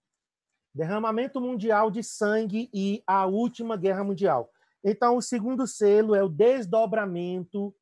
derramamento 0.76 1.40
mundial 1.40 1.90
de 1.90 2.04
sangue 2.04 2.70
e 2.74 3.02
a 3.08 3.26
última 3.26 3.78
guerra 3.78 4.04
mundial. 4.04 4.52
Então, 4.84 5.16
o 5.16 5.22
segundo 5.22 5.66
selo 5.66 6.14
é 6.14 6.22
o 6.22 6.28
desdobramento 6.28 7.74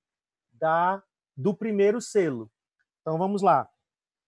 da 0.53 1.03
do 1.35 1.53
primeiro 1.53 1.99
selo. 2.01 2.51
Então, 3.01 3.17
vamos 3.17 3.41
lá. 3.41 3.69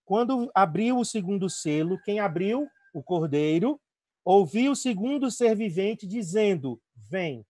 Quando 0.03 0.51
abriu 0.53 0.97
o 0.99 1.05
segundo 1.05 1.49
selo, 1.49 1.99
quem 2.03 2.19
abriu? 2.19 2.67
O 2.93 3.03
cordeiro. 3.03 3.79
Ouviu 4.23 4.71
o 4.71 4.75
segundo 4.75 5.29
ser 5.29 5.55
vivente 5.55 6.07
dizendo: 6.07 6.81
Vem. 6.95 7.45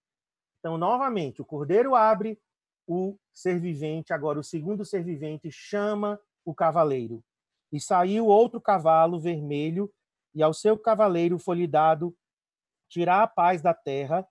Então, 0.60 0.78
novamente, 0.78 1.42
o 1.42 1.46
cordeiro 1.46 1.96
abre, 1.96 2.40
o 2.88 3.18
ser 3.34 3.60
vivente, 3.60 4.14
agora 4.14 4.40
o 4.40 4.44
segundo 4.44 4.84
ser 4.86 5.04
vivente, 5.04 5.52
chama 5.52 6.20
o 6.44 6.54
cavaleiro. 6.54 7.24
E 7.72 7.80
saiu 7.80 8.28
outro 8.28 8.62
cavalo 8.62 9.20
vermelho 9.20 9.92
e 10.34 10.44
ao 10.44 10.54
seu 10.54 10.78
cavaleiro 10.78 11.40
foi-lhe 11.40 11.66
dado 11.66 12.16
tirar 12.90 13.24
a 13.24 13.28
paz 13.28 13.62
da 13.62 13.74
terra, 13.74 14.28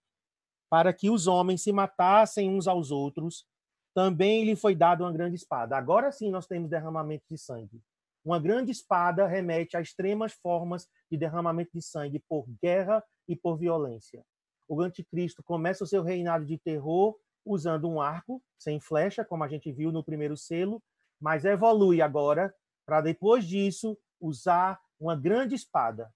para 0.71 0.93
que 0.93 1.11
os 1.11 1.27
homens 1.27 1.63
se 1.63 1.73
matassem 1.73 2.51
uns 2.51 2.67
aos 2.67 2.91
outros. 2.91 3.47
Também 3.95 4.45
lhe 4.45 4.57
foi 4.57 4.75
dado 4.75 5.05
uma 5.05 5.13
grande 5.13 5.37
espada. 5.37 5.77
Agora 5.77 6.11
sim 6.11 6.31
nós 6.31 6.47
temos 6.47 6.69
derramamento 6.69 7.25
de 7.31 7.39
sangue. 7.39 7.81
Uma 8.25 8.41
grande 8.41 8.73
espada 8.73 9.27
remete 9.27 9.77
a 9.77 9.81
extremas 9.81 10.33
formas 10.33 10.89
de 11.11 11.17
derramamento 11.17 11.71
de 11.73 11.83
sangue 11.83 12.19
por 12.29 12.47
guerra 12.63 13.05
e 13.29 13.37
por 13.37 13.57
violência. 13.57 14.25
O 14.67 14.81
anticristo 14.81 15.43
começa 15.43 15.85
o 15.85 15.87
seu 15.87 16.03
reinado 16.03 16.45
de 16.45 16.59
terror 16.59 17.17
usando 17.45 17.89
um 17.89 18.01
arco 18.01 18.43
sem 18.59 18.81
flecha, 18.81 19.25
como 19.25 19.45
a 19.45 19.49
gente 19.49 19.71
viu 19.71 19.93
no 19.93 20.03
primeiro 20.03 20.37
selo, 20.37 20.83
mas 21.21 21.45
evolui 21.45 22.01
agora 22.01 22.55
para 22.87 23.01
depois 23.01 23.47
disso 23.47 23.97
usar 24.21 24.81
uma 24.99 25.15
grande 25.15 25.55
espada. 25.55 26.11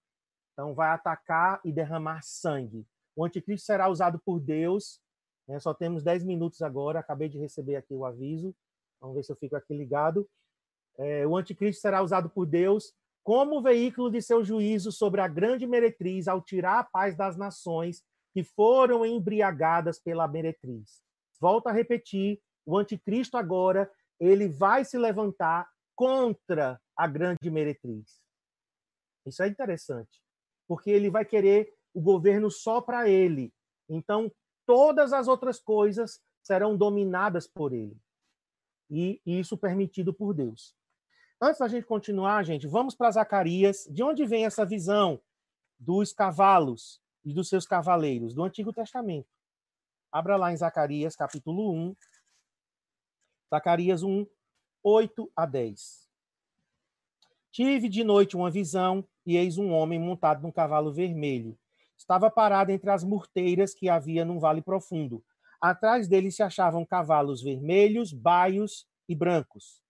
Então, 0.53 0.75
vai 0.75 0.91
atacar 0.91 1.61
e 1.64 1.71
derramar 1.71 2.21
sangue. 2.23 2.87
O 3.14 3.25
anticristo 3.25 3.67
será 3.67 3.88
usado 3.88 4.21
por 4.25 4.41
Deus. 4.41 5.01
Né? 5.49 5.59
Só 5.59 5.73
temos 5.73 6.03
10 6.05 6.25
minutos 6.25 6.63
agora. 6.63 7.01
Acabei 7.01 7.29
de 7.29 7.39
receber 7.39 7.77
aqui 7.77 7.95
o 7.95 8.05
aviso. 8.05 8.55
Vamos 9.01 9.17
ver 9.17 9.25
se 9.25 9.33
eu 9.33 9.37
fico 9.37 9.57
aqui 9.57 9.75
ligado. 9.75 10.29
É, 10.99 11.27
o 11.27 11.37
anticristo 11.37 11.81
será 11.81 12.03
usado 12.03 12.29
por 12.29 12.45
Deus 12.45 12.93
como 13.23 13.63
veículo 13.63 14.11
de 14.11 14.23
seu 14.23 14.45
juízo 14.45 14.91
sobre 14.91 15.21
a 15.21 15.29
grande 15.29 15.67
meretriz 15.67 16.29
ao 16.29 16.41
tirar 16.41 16.79
a 16.79 16.85
paz 16.85 17.17
das 17.17 17.37
nações 17.37 18.03
que 18.33 18.43
foram 18.43 19.05
embriagadas 19.05 19.99
pela 19.99 20.27
meretriz. 20.27 21.03
Volto 21.41 21.69
a 21.69 21.73
repetir, 21.73 22.41
o 22.67 22.77
anticristo 22.77 23.37
agora 23.37 23.91
ele 24.19 24.49
vai 24.49 24.85
se 24.85 24.99
levantar 24.99 25.69
contra 25.95 26.81
a 26.97 27.07
grande 27.07 27.51
meretriz. 27.51 28.21
Isso 29.27 29.43
é 29.43 29.49
interessante, 29.49 30.23
porque 30.67 30.91
ele 30.91 31.11
vai 31.11 31.25
querer 31.25 31.73
o 31.95 32.01
governo 32.01 32.51
só 32.51 32.81
para 32.81 33.09
ele. 33.09 33.53
Então, 33.89 34.33
todas 34.69 35.15
as 35.15 35.29
outras 35.29 35.59
coisas 35.59 36.21
serão 36.43 36.77
dominadas 36.77 37.47
por 37.47 37.73
ele. 37.73 37.99
E 38.91 39.19
isso 39.25 39.57
permitido 39.57 40.13
por 40.13 40.35
Deus. 40.35 40.77
Antes 41.41 41.59
da 41.59 41.69
gente 41.69 41.87
continuar, 41.87 42.45
gente, 42.45 42.67
vamos 42.67 42.95
para 42.95 43.11
Zacarias. 43.11 43.89
De 43.91 44.03
onde 44.03 44.27
vem 44.27 44.45
essa 44.45 44.67
visão 44.67 45.19
dos 45.79 46.13
cavalos 46.13 47.01
e 47.25 47.33
dos 47.33 47.49
seus 47.49 47.67
cavaleiros? 47.67 48.35
Do 48.35 48.45
Antigo 48.45 48.71
Testamento. 48.71 49.29
Abra 50.13 50.37
lá 50.37 50.53
em 50.53 50.57
Zacarias, 50.59 51.17
capítulo 51.17 51.73
1. 51.73 51.97
Zacarias 53.49 54.03
1, 54.03 54.27
8 54.83 55.33
a 55.35 55.47
10. 55.47 56.07
Tive 57.51 57.89
de 57.89 58.05
noite 58.05 58.37
uma 58.37 58.51
visão 58.51 59.03
e 59.25 59.39
eis 59.39 59.57
um 59.57 59.73
homem 59.73 59.99
montado 59.99 60.43
num 60.43 60.53
cavalo 60.53 60.93
vermelho. 60.93 61.59
Estava 61.99 62.31
parado 62.31 62.71
entre 62.71 62.89
as 62.91 63.03
murteiras 63.03 63.75
que 63.75 63.89
havia 63.89 64.25
num 64.25 64.39
vale 64.39 64.63
profundo. 64.63 65.23
Atrás 65.61 66.07
dele 66.07 66.31
se 66.31 66.43
achavam 66.43 66.87
cavalos 66.87 67.43
vermelhos, 67.43 68.13
baios 68.13 68.87
e 69.09 69.15
brancos. 69.15 69.83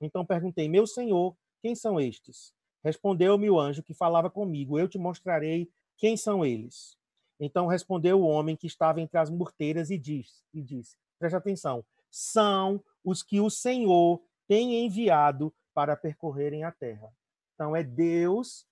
Então 0.00 0.24
perguntei: 0.24 0.68
Meu 0.68 0.86
senhor, 0.86 1.36
quem 1.60 1.74
são 1.74 2.00
estes? 2.00 2.54
Respondeu-me 2.84 3.50
o 3.50 3.58
anjo 3.58 3.82
que 3.82 3.92
falava 3.92 4.30
comigo: 4.30 4.78
Eu 4.78 4.88
te 4.88 4.96
mostrarei 4.96 5.68
quem 5.96 6.16
são 6.16 6.44
eles. 6.44 6.96
Então 7.40 7.66
respondeu 7.66 8.20
o 8.20 8.26
homem 8.26 8.56
que 8.56 8.66
estava 8.66 9.00
entre 9.00 9.18
as 9.18 9.28
murteiras 9.28 9.90
e 9.90 9.98
disse: 9.98 10.42
e 10.54 10.62
disse 10.62 10.96
Preste 11.18 11.34
atenção: 11.34 11.84
São 12.08 12.82
os 13.04 13.22
que 13.22 13.40
o 13.40 13.50
Senhor 13.50 14.22
tem 14.46 14.86
enviado 14.86 15.52
para 15.74 15.96
percorrerem 15.96 16.62
a 16.62 16.70
terra. 16.70 17.12
Então 17.54 17.74
é 17.74 17.82
Deus 17.82 18.64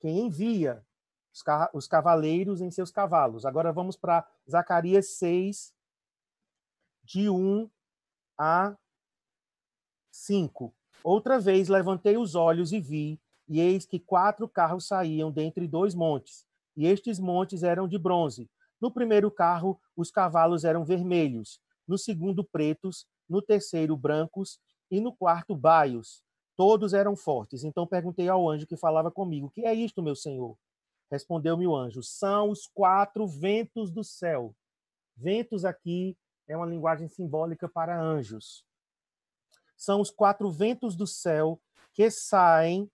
quem 0.00 0.26
envia 0.26 0.84
os 1.72 1.86
cavaleiros 1.86 2.60
em 2.60 2.70
seus 2.70 2.90
cavalos. 2.90 3.44
Agora 3.44 3.72
vamos 3.72 3.96
para 3.96 4.26
Zacarias 4.48 5.16
6, 5.16 5.72
de 7.02 7.28
1 7.28 7.68
a 8.38 8.76
5. 10.10 10.74
Outra 11.02 11.38
vez 11.38 11.68
levantei 11.68 12.16
os 12.16 12.34
olhos 12.34 12.72
e 12.72 12.80
vi, 12.80 13.20
e 13.48 13.60
eis 13.60 13.84
que 13.84 13.98
quatro 13.98 14.48
carros 14.48 14.86
saíam 14.86 15.30
dentre 15.30 15.68
dois 15.68 15.94
montes, 15.94 16.46
e 16.76 16.86
estes 16.86 17.18
montes 17.18 17.62
eram 17.62 17.86
de 17.86 17.98
bronze. 17.98 18.48
No 18.80 18.90
primeiro 18.90 19.30
carro, 19.30 19.80
os 19.96 20.10
cavalos 20.10 20.64
eram 20.64 20.84
vermelhos, 20.84 21.60
no 21.86 21.98
segundo, 21.98 22.42
pretos, 22.42 23.06
no 23.28 23.42
terceiro, 23.42 23.96
brancos, 23.96 24.58
e 24.90 25.00
no 25.00 25.14
quarto, 25.14 25.54
baios. 25.54 26.22
Todos 26.56 26.94
eram 26.94 27.16
fortes. 27.16 27.64
Então 27.64 27.86
perguntei 27.86 28.28
ao 28.28 28.48
anjo 28.48 28.66
que 28.66 28.76
falava 28.76 29.10
comigo: 29.10 29.50
Que 29.50 29.66
é 29.66 29.74
isto, 29.74 30.02
meu 30.02 30.14
senhor? 30.14 30.56
Respondeu-me 31.10 31.66
o 31.66 31.76
anjo: 31.76 32.02
São 32.02 32.50
os 32.50 32.66
quatro 32.66 33.26
ventos 33.26 33.90
do 33.90 34.02
céu. 34.02 34.54
Ventos 35.16 35.64
aqui 35.64 36.16
é 36.46 36.56
uma 36.56 36.66
linguagem 36.66 37.08
simbólica 37.08 37.68
para 37.68 38.00
anjos. 38.00 38.64
São 39.76 40.00
os 40.00 40.10
quatro 40.10 40.50
ventos 40.50 40.96
do 40.96 41.06
céu 41.06 41.60
que 41.92 42.10
saem 42.10 42.90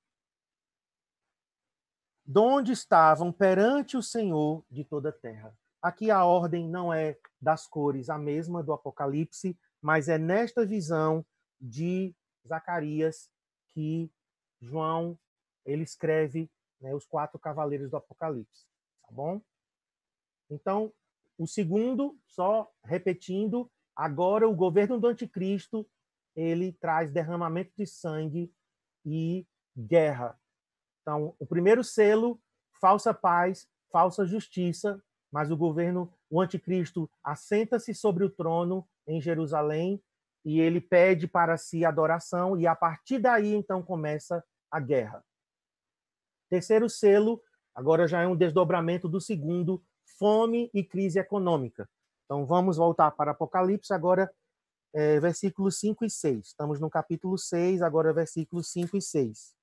de 2.25 2.39
onde 2.39 2.73
estavam 2.73 3.33
perante 3.33 3.97
o 3.97 4.03
Senhor 4.03 4.65
de 4.71 4.85
toda 4.85 5.09
a 5.09 5.13
terra. 5.13 5.57
Aqui 5.83 6.11
a 6.11 6.25
ordem 6.25 6.69
não 6.69 6.93
é 6.93 7.19
das 7.41 7.67
cores 7.67 8.11
a 8.11 8.19
mesma 8.19 8.63
do 8.63 8.73
Apocalipse, 8.73 9.59
mas 9.81 10.09
é 10.09 10.19
nesta 10.19 10.65
visão 10.65 11.25
de 11.61 12.15
Zacarias 12.47 13.31
que 13.69 14.11
João 14.61 15.19
ele 15.65 15.83
escreve 15.83 16.51
né, 16.81 16.95
os 16.95 17.07
quatro 17.07 17.39
cavaleiros 17.39 17.91
do 17.91 17.97
Apocalipse, 17.97 18.67
tá 19.03 19.13
bom? 19.13 19.41
Então, 20.51 20.93
o 21.39 21.47
segundo, 21.47 22.19
só 22.27 22.71
repetindo, 22.85 23.71
agora 23.95 24.49
o 24.49 24.55
governo 24.55 24.99
do 24.99 25.07
anticristo, 25.07 25.89
ele 26.35 26.73
traz 26.73 27.11
derramamento 27.11 27.73
de 27.77 27.87
sangue 27.87 28.53
e 29.05 29.47
guerra. 29.77 30.39
Então, 31.01 31.35
o 31.39 31.47
primeiro 31.47 31.83
selo, 31.83 32.41
falsa 32.81 33.15
paz, 33.15 33.69
falsa 33.91 34.25
justiça, 34.27 35.03
mas 35.33 35.51
o 35.51 35.57
governo, 35.57 36.13
o 36.29 36.41
anticristo 36.41 37.11
assenta-se 37.23 37.95
sobre 37.95 38.25
o 38.25 38.31
trono 38.31 38.89
em 39.07 39.21
Jerusalém 39.21 40.03
e 40.45 40.61
ele 40.61 40.81
pede 40.81 41.29
para 41.29 41.57
si 41.57 41.85
adoração 41.85 42.59
e 42.59 42.67
a 42.67 42.75
partir 42.75 43.19
daí 43.19 43.55
então 43.55 43.83
começa 43.83 44.45
a 44.71 44.81
guerra. 44.81 45.25
Terceiro 46.51 46.91
selo, 46.91 47.41
agora 47.73 48.09
já 48.09 48.23
é 48.23 48.27
um 48.27 48.35
desdobramento 48.35 49.09
do 49.09 49.21
segundo, 49.21 49.81
fome 50.19 50.69
e 50.75 50.83
crise 50.83 51.21
econômica. 51.21 51.89
Então 52.25 52.45
vamos 52.45 52.77
voltar 52.77 53.13
para 53.13 53.31
Apocalipse 53.31 53.95
agora, 53.95 54.29
é, 54.93 55.21
versículos 55.21 55.79
5 55.79 56.05
e 56.05 56.11
6. 56.11 56.49
Estamos 56.49 56.81
no 56.81 56.91
capítulo 56.91 57.39
6, 57.39 57.83
agora 57.83 58.13
versículos 58.13 58.69
5 58.73 58.97
e 58.97 59.01
6. 59.01 59.55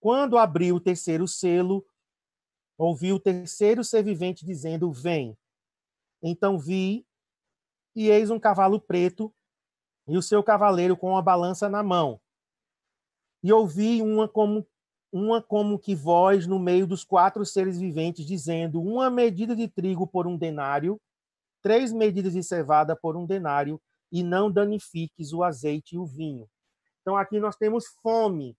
Quando 0.00 0.36
abriu 0.36 0.74
o 0.76 0.80
terceiro 0.80 1.28
selo, 1.28 1.86
ouvi 2.76 3.12
o 3.12 3.20
terceiro 3.20 3.84
ser 3.84 4.02
vivente 4.02 4.44
dizendo: 4.44 4.92
Vem. 4.92 5.38
Então 6.20 6.58
vi, 6.58 7.06
e 7.94 8.10
eis 8.10 8.30
um 8.30 8.40
cavalo 8.40 8.80
preto, 8.80 9.32
e 10.08 10.18
o 10.18 10.22
seu 10.22 10.42
cavaleiro 10.42 10.96
com 10.96 11.10
uma 11.10 11.22
balança 11.22 11.68
na 11.68 11.84
mão. 11.84 12.20
E 13.42 13.52
ouvi 13.52 14.02
uma 14.02 14.28
como 14.28 14.66
uma 15.16 15.40
como 15.40 15.78
que 15.78 15.94
voz 15.94 16.44
no 16.44 16.58
meio 16.58 16.88
dos 16.88 17.04
quatro 17.04 17.46
seres 17.46 17.78
viventes 17.78 18.26
dizendo: 18.26 18.82
uma 18.82 19.08
medida 19.08 19.54
de 19.54 19.68
trigo 19.68 20.08
por 20.08 20.26
um 20.26 20.36
denário, 20.36 21.00
três 21.62 21.92
medidas 21.92 22.32
de 22.32 22.42
cevada 22.42 22.96
por 22.96 23.16
um 23.16 23.24
denário, 23.24 23.80
e 24.10 24.24
não 24.24 24.50
danifiques 24.50 25.32
o 25.32 25.44
azeite 25.44 25.94
e 25.94 25.98
o 25.98 26.04
vinho. 26.04 26.50
Então 27.00 27.16
aqui 27.16 27.38
nós 27.38 27.54
temos 27.54 27.86
fome, 28.02 28.58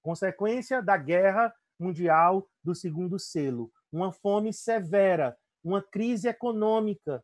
consequência 0.00 0.80
da 0.80 0.96
guerra 0.96 1.52
mundial 1.76 2.48
do 2.62 2.72
segundo 2.72 3.18
selo, 3.18 3.72
uma 3.90 4.12
fome 4.12 4.52
severa, 4.52 5.36
uma 5.64 5.82
crise 5.82 6.28
econômica 6.28 7.20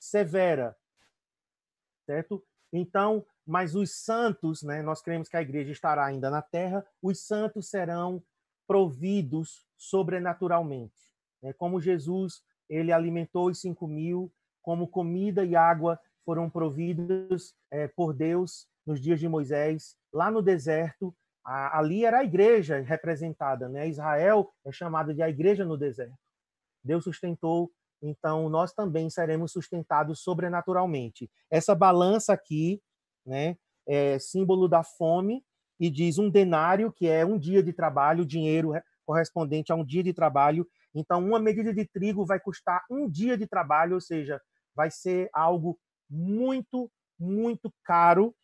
severa, 0.00 0.74
certo? 2.06 2.42
Então, 2.72 3.24
mas 3.46 3.74
os 3.74 4.04
santos, 4.04 4.62
né, 4.62 4.82
nós 4.82 5.02
cremos 5.02 5.28
que 5.28 5.36
a 5.36 5.42
igreja 5.42 5.72
estará 5.72 6.04
ainda 6.04 6.30
na 6.30 6.42
terra, 6.42 6.84
os 7.02 7.20
santos 7.26 7.68
serão 7.68 8.22
providos 8.66 9.66
sobrenaturalmente. 9.76 11.12
Né? 11.42 11.52
Como 11.52 11.80
Jesus, 11.80 12.42
ele 12.68 12.92
alimentou 12.92 13.48
os 13.48 13.60
cinco 13.60 13.86
mil, 13.86 14.32
como 14.62 14.88
comida 14.88 15.44
e 15.44 15.54
água 15.54 16.00
foram 16.24 16.48
providos 16.48 17.54
é, 17.70 17.86
por 17.86 18.14
Deus 18.14 18.66
nos 18.86 19.00
dias 19.00 19.20
de 19.20 19.28
Moisés, 19.28 19.96
lá 20.12 20.30
no 20.30 20.40
deserto, 20.40 21.14
a, 21.44 21.78
ali 21.78 22.04
era 22.04 22.20
a 22.20 22.24
igreja 22.24 22.80
representada, 22.80 23.68
né? 23.68 23.88
Israel 23.88 24.50
é 24.64 24.72
chamada 24.72 25.12
de 25.14 25.22
a 25.22 25.28
igreja 25.28 25.64
no 25.64 25.76
deserto. 25.76 26.18
Deus 26.82 27.04
sustentou 27.04 27.70
então 28.04 28.48
nós 28.48 28.72
também 28.72 29.08
seremos 29.08 29.52
sustentados 29.52 30.20
sobrenaturalmente. 30.20 31.30
Essa 31.50 31.74
balança 31.74 32.32
aqui, 32.32 32.82
né, 33.24 33.56
é 33.86 34.18
símbolo 34.18 34.68
da 34.68 34.82
fome 34.82 35.44
e 35.78 35.90
diz 35.90 36.18
um 36.18 36.30
denário, 36.30 36.92
que 36.92 37.06
é 37.06 37.24
um 37.24 37.38
dia 37.38 37.62
de 37.62 37.72
trabalho, 37.72 38.24
dinheiro 38.24 38.72
correspondente 39.04 39.72
a 39.72 39.74
um 39.74 39.84
dia 39.84 40.02
de 40.02 40.12
trabalho. 40.12 40.66
Então, 40.94 41.24
uma 41.24 41.38
medida 41.38 41.72
de 41.74 41.84
trigo 41.86 42.24
vai 42.24 42.40
custar 42.40 42.82
um 42.90 43.08
dia 43.08 43.36
de 43.36 43.46
trabalho, 43.46 43.94
ou 43.94 44.00
seja, 44.00 44.40
vai 44.74 44.90
ser 44.90 45.28
algo 45.32 45.78
muito, 46.08 46.90
muito 47.18 47.72
caro. 47.84 48.34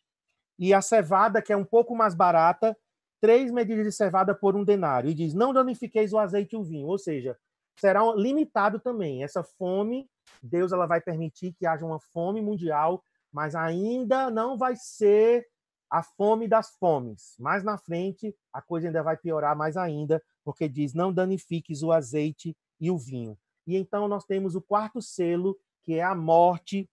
E 0.59 0.73
a 0.73 0.81
cevada, 0.81 1.41
que 1.41 1.51
é 1.51 1.57
um 1.57 1.65
pouco 1.65 1.95
mais 1.95 2.13
barata, 2.13 2.77
três 3.19 3.51
medidas 3.51 3.85
de 3.85 3.91
cevada 3.91 4.35
por 4.35 4.55
um 4.55 4.63
denário. 4.63 5.09
E 5.09 5.13
diz: 5.13 5.33
Não 5.33 5.53
danifiqueis 5.53 6.13
o 6.13 6.19
azeite 6.19 6.55
e 6.55 6.59
o 6.59 6.63
vinho. 6.63 6.87
Ou 6.87 6.97
seja, 6.97 7.37
será 7.79 8.01
limitado 8.15 8.79
também. 8.79 9.23
Essa 9.23 9.43
fome, 9.43 10.07
Deus 10.41 10.71
ela 10.71 10.85
vai 10.85 11.01
permitir 11.01 11.53
que 11.53 11.65
haja 11.65 11.85
uma 11.85 11.99
fome 11.99 12.41
mundial, 12.41 13.03
mas 13.31 13.55
ainda 13.55 14.29
não 14.29 14.57
vai 14.57 14.75
ser 14.75 15.47
a 15.89 16.01
fome 16.01 16.47
das 16.47 16.75
fomes. 16.77 17.35
Mais 17.37 17.63
na 17.63 17.77
frente, 17.77 18.35
a 18.53 18.61
coisa 18.61 18.87
ainda 18.87 19.03
vai 19.03 19.17
piorar 19.17 19.55
mais 19.55 19.75
ainda, 19.77 20.23
porque 20.43 20.69
diz: 20.69 20.93
não 20.93 21.13
danifiques 21.13 21.83
o 21.83 21.91
azeite 21.91 22.55
e 22.79 22.89
o 22.89 22.97
vinho. 22.97 23.37
E 23.67 23.75
então 23.75 24.07
nós 24.07 24.25
temos 24.25 24.55
o 24.55 24.61
quarto 24.61 25.01
selo, 25.01 25.57
que 25.83 25.95
é 25.95 26.03
a 26.03 26.15
morte 26.15 26.89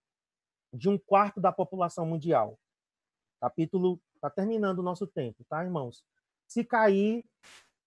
de 0.72 0.88
um 0.88 0.98
quarto 0.98 1.40
da 1.40 1.52
população 1.52 2.04
mundial. 2.04 2.58
Capítulo 3.40 4.00
está 4.14 4.28
terminando 4.28 4.80
o 4.80 4.82
nosso 4.82 5.06
tempo, 5.06 5.44
tá, 5.48 5.64
irmãos? 5.64 6.04
Se 6.46 6.64
cair, 6.64 7.24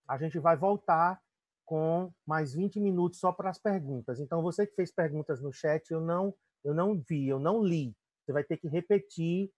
a 0.07 0.17
gente 0.17 0.39
vai 0.39 0.55
voltar 0.55 1.21
com 1.65 2.11
mais 2.25 2.53
20 2.53 2.79
minutos 2.79 3.19
só 3.19 3.31
para 3.31 3.49
as 3.49 3.59
perguntas. 3.59 4.19
Então, 4.19 4.41
você 4.41 4.65
que 4.65 4.75
fez 4.75 4.91
perguntas 4.91 5.41
no 5.41 5.51
chat, 5.51 5.89
eu 5.91 6.01
não, 6.01 6.33
eu 6.63 6.73
não 6.73 6.97
vi, 6.97 7.27
eu 7.27 7.39
não 7.39 7.63
li. 7.63 7.95
Você 8.23 8.31
vai 8.31 8.43
ter 8.43 8.57
que 8.57 8.67
repetir 8.67 9.51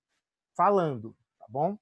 falando, 0.55 1.15
tá 1.39 1.45
bom? 1.49 1.77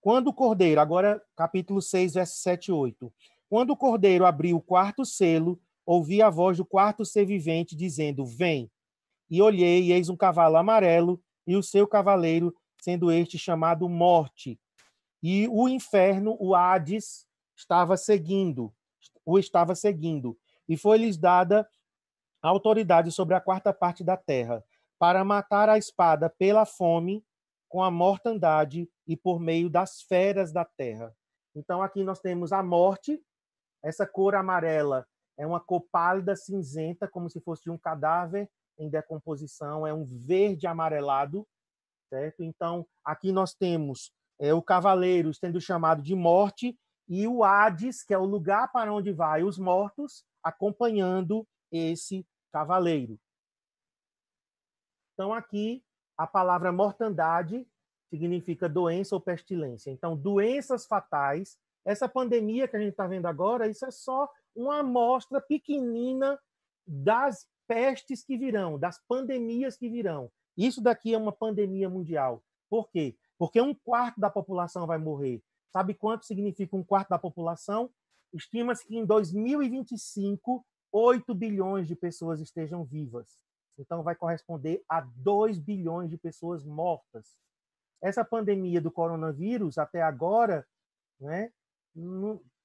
Quando 0.00 0.28
o 0.28 0.34
cordeiro, 0.34 0.80
agora 0.80 1.22
capítulo 1.36 1.82
6, 1.82 2.14
versos 2.14 2.42
7 2.42 2.68
e 2.68 2.72
8. 2.72 3.12
Quando 3.48 3.70
o 3.70 3.76
cordeiro 3.76 4.24
abriu 4.24 4.56
o 4.56 4.62
quarto 4.62 5.04
selo, 5.04 5.60
ouvi 5.84 6.22
a 6.22 6.30
voz 6.30 6.56
do 6.56 6.64
quarto 6.64 7.04
ser 7.04 7.26
vivente 7.26 7.76
dizendo: 7.76 8.24
Vem. 8.24 8.70
E 9.28 9.40
olhei, 9.42 9.84
e 9.84 9.92
eis 9.92 10.08
um 10.08 10.16
cavalo 10.16 10.56
amarelo, 10.56 11.22
e 11.46 11.56
o 11.56 11.62
seu 11.62 11.86
cavaleiro, 11.86 12.54
sendo 12.80 13.12
este 13.12 13.38
chamado 13.38 13.88
Morte. 13.88 14.58
E 15.22 15.46
o 15.48 15.68
inferno, 15.68 16.36
o 16.40 16.54
Hades, 16.54 17.26
estava 17.54 17.96
seguindo 17.96 18.72
o 19.24 19.38
estava 19.38 19.74
seguindo, 19.74 20.36
e 20.68 20.76
foi-lhes 20.76 21.16
dada 21.16 21.68
autoridade 22.42 23.12
sobre 23.12 23.34
a 23.34 23.40
quarta 23.40 23.72
parte 23.72 24.02
da 24.02 24.16
terra, 24.16 24.64
para 25.00 25.24
matar 25.24 25.70
a 25.70 25.78
espada 25.78 26.28
pela 26.28 26.66
fome, 26.66 27.24
com 27.70 27.82
a 27.82 27.90
mortandade 27.90 28.86
e 29.06 29.16
por 29.16 29.40
meio 29.40 29.70
das 29.70 30.02
feras 30.02 30.52
da 30.52 30.62
terra. 30.62 31.16
Então 31.56 31.82
aqui 31.82 32.04
nós 32.04 32.20
temos 32.20 32.52
a 32.52 32.62
morte, 32.62 33.18
essa 33.82 34.06
cor 34.06 34.34
amarela 34.34 35.06
é 35.38 35.46
uma 35.46 35.58
cor 35.58 35.82
pálida 35.90 36.36
cinzenta, 36.36 37.08
como 37.08 37.30
se 37.30 37.40
fosse 37.40 37.70
um 37.70 37.78
cadáver 37.78 38.46
em 38.78 38.90
decomposição, 38.90 39.86
é 39.86 39.94
um 39.94 40.04
verde 40.04 40.66
amarelado, 40.66 41.46
certo? 42.10 42.42
Então 42.42 42.86
aqui 43.02 43.32
nós 43.32 43.54
temos 43.54 44.12
é, 44.38 44.52
o 44.52 44.60
cavaleiro 44.60 45.32
sendo 45.32 45.60
chamado 45.62 46.02
de 46.02 46.14
morte 46.14 46.78
e 47.08 47.26
o 47.26 47.42
Hades, 47.42 48.02
que 48.02 48.12
é 48.12 48.18
o 48.18 48.26
lugar 48.26 48.70
para 48.70 48.92
onde 48.92 49.12
vai 49.12 49.42
os 49.42 49.58
mortos, 49.58 50.24
acompanhando 50.44 51.46
esse 51.72 52.26
cavaleiro. 52.52 53.18
Então, 55.20 55.34
aqui, 55.34 55.84
a 56.16 56.26
palavra 56.26 56.72
mortandade 56.72 57.68
significa 58.08 58.66
doença 58.66 59.14
ou 59.14 59.20
pestilência. 59.20 59.90
Então, 59.90 60.16
doenças 60.16 60.86
fatais, 60.86 61.58
essa 61.84 62.08
pandemia 62.08 62.66
que 62.66 62.74
a 62.74 62.80
gente 62.80 62.92
está 62.92 63.06
vendo 63.06 63.26
agora, 63.26 63.68
isso 63.68 63.84
é 63.84 63.90
só 63.90 64.30
uma 64.56 64.78
amostra 64.78 65.38
pequenina 65.38 66.40
das 66.86 67.46
pestes 67.68 68.24
que 68.24 68.38
virão, 68.38 68.78
das 68.78 68.98
pandemias 69.06 69.76
que 69.76 69.90
virão. 69.90 70.32
Isso 70.56 70.80
daqui 70.80 71.12
é 71.12 71.18
uma 71.18 71.32
pandemia 71.32 71.90
mundial. 71.90 72.42
Por 72.70 72.88
quê? 72.88 73.14
Porque 73.38 73.60
um 73.60 73.74
quarto 73.74 74.18
da 74.18 74.30
população 74.30 74.86
vai 74.86 74.96
morrer. 74.96 75.42
Sabe 75.70 75.92
quanto 75.92 76.24
significa 76.24 76.74
um 76.74 76.82
quarto 76.82 77.10
da 77.10 77.18
população? 77.18 77.90
Estima-se 78.32 78.86
que 78.86 78.96
em 78.96 79.04
2025, 79.04 80.64
8 80.90 81.34
bilhões 81.34 81.86
de 81.86 81.94
pessoas 81.94 82.40
estejam 82.40 82.86
vivas. 82.86 83.49
Então, 83.78 84.02
vai 84.02 84.14
corresponder 84.14 84.84
a 84.88 85.00
2 85.00 85.58
bilhões 85.58 86.10
de 86.10 86.18
pessoas 86.18 86.64
mortas. 86.64 87.38
Essa 88.02 88.24
pandemia 88.24 88.80
do 88.80 88.90
coronavírus, 88.90 89.78
até 89.78 90.02
agora, 90.02 90.66
né, 91.20 91.52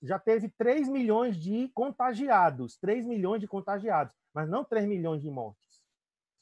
já 0.01 0.19
teve 0.19 0.49
3 0.49 0.87
milhões 0.87 1.37
de 1.37 1.69
contagiados, 1.69 2.77
3 2.77 3.05
milhões 3.05 3.41
de 3.41 3.47
contagiados, 3.47 4.15
mas 4.33 4.49
não 4.49 4.63
3 4.63 4.85
milhões 4.85 5.21
de 5.21 5.29
mortes. 5.29 5.81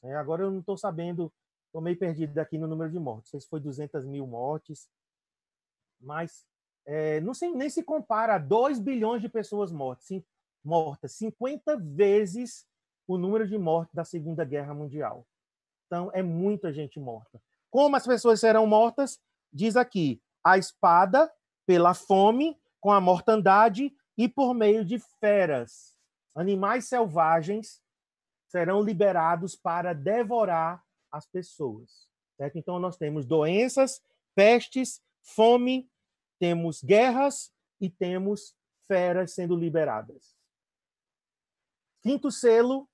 É, 0.02 0.14
agora 0.16 0.42
eu 0.42 0.50
não 0.50 0.60
estou 0.60 0.76
sabendo, 0.76 1.32
estou 1.66 1.80
meio 1.80 1.98
perdido 1.98 2.38
aqui 2.38 2.58
no 2.58 2.66
número 2.66 2.90
de 2.90 2.98
mortes, 2.98 3.32
não 3.32 3.40
sei 3.40 3.40
se 3.40 3.48
foi 3.48 3.60
200 3.60 4.04
mil 4.04 4.26
mortes, 4.26 4.88
mas 6.00 6.44
é, 6.84 7.20
não 7.20 7.32
sei, 7.32 7.52
nem 7.54 7.70
se 7.70 7.82
compara 7.82 8.34
a 8.34 8.38
2 8.38 8.78
bilhões 8.78 9.22
de 9.22 9.28
pessoas 9.28 9.72
mortas, 9.72 10.06
sim, 10.06 10.22
mortas, 10.62 11.12
50 11.12 11.76
vezes 11.78 12.66
o 13.06 13.18
número 13.18 13.46
de 13.46 13.58
mortes 13.58 13.94
da 13.94 14.04
Segunda 14.04 14.44
Guerra 14.44 14.74
Mundial. 14.74 15.26
Então, 15.86 16.10
é 16.12 16.22
muita 16.22 16.72
gente 16.72 16.98
morta. 16.98 17.40
Como 17.70 17.96
as 17.96 18.06
pessoas 18.06 18.40
serão 18.40 18.66
mortas? 18.66 19.20
Diz 19.52 19.76
aqui: 19.76 20.22
a 20.42 20.58
espada, 20.58 21.32
pela 21.66 21.94
fome, 21.94 22.58
com 22.80 22.90
a 22.90 23.00
mortandade 23.00 23.94
e 24.16 24.28
por 24.28 24.54
meio 24.54 24.84
de 24.84 24.98
feras. 25.20 25.96
Animais 26.34 26.88
selvagens 26.88 27.82
serão 28.48 28.82
liberados 28.82 29.56
para 29.56 29.92
devorar 29.92 30.84
as 31.10 31.26
pessoas. 31.26 32.08
Certo? 32.36 32.58
Então, 32.58 32.78
nós 32.78 32.96
temos 32.96 33.24
doenças, 33.24 34.02
pestes, 34.34 35.00
fome, 35.22 35.88
temos 36.38 36.82
guerras 36.82 37.52
e 37.80 37.88
temos 37.88 38.54
feras 38.86 39.32
sendo 39.32 39.56
liberadas. 39.56 40.36
Quinto 42.02 42.30
selo 42.30 42.88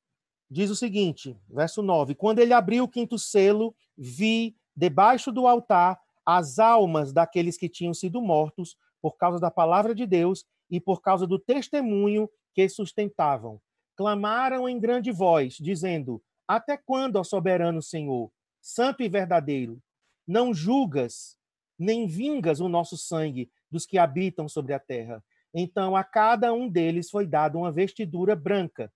diz 0.50 0.70
o 0.70 0.76
seguinte, 0.76 1.38
verso 1.48 1.82
9: 1.82 2.14
Quando 2.14 2.40
ele 2.40 2.52
abriu 2.52 2.84
o 2.84 2.88
quinto 2.88 3.18
selo, 3.18 3.74
vi 3.96 4.56
debaixo 4.74 5.30
do 5.30 5.46
altar 5.46 6.00
as 6.24 6.58
almas 6.58 7.12
daqueles 7.12 7.56
que 7.56 7.68
tinham 7.68 7.94
sido 7.94 8.20
mortos 8.20 8.76
por 9.00 9.16
causa 9.16 9.38
da 9.38 9.50
palavra 9.50 9.94
de 9.94 10.06
Deus 10.06 10.44
e 10.70 10.80
por 10.80 11.00
causa 11.00 11.26
do 11.26 11.38
testemunho 11.38 12.28
que 12.54 12.68
sustentavam. 12.68 13.60
Clamaram 13.96 14.68
em 14.68 14.78
grande 14.78 15.12
voz, 15.12 15.54
dizendo: 15.54 16.22
Até 16.46 16.76
quando, 16.76 17.16
ó 17.16 17.24
soberano 17.24 17.82
Senhor, 17.82 18.30
santo 18.60 19.02
e 19.02 19.08
verdadeiro, 19.08 19.80
não 20.26 20.52
julgas 20.52 21.36
nem 21.78 22.06
vingas 22.06 22.60
o 22.60 22.68
nosso 22.68 22.96
sangue 22.96 23.50
dos 23.70 23.86
que 23.86 23.96
habitam 23.96 24.48
sobre 24.48 24.74
a 24.74 24.78
terra. 24.78 25.24
Então 25.52 25.96
a 25.96 26.04
cada 26.04 26.52
um 26.52 26.68
deles 26.68 27.10
foi 27.10 27.26
dada 27.26 27.56
uma 27.56 27.72
vestidura 27.72 28.36
branca, 28.36 28.92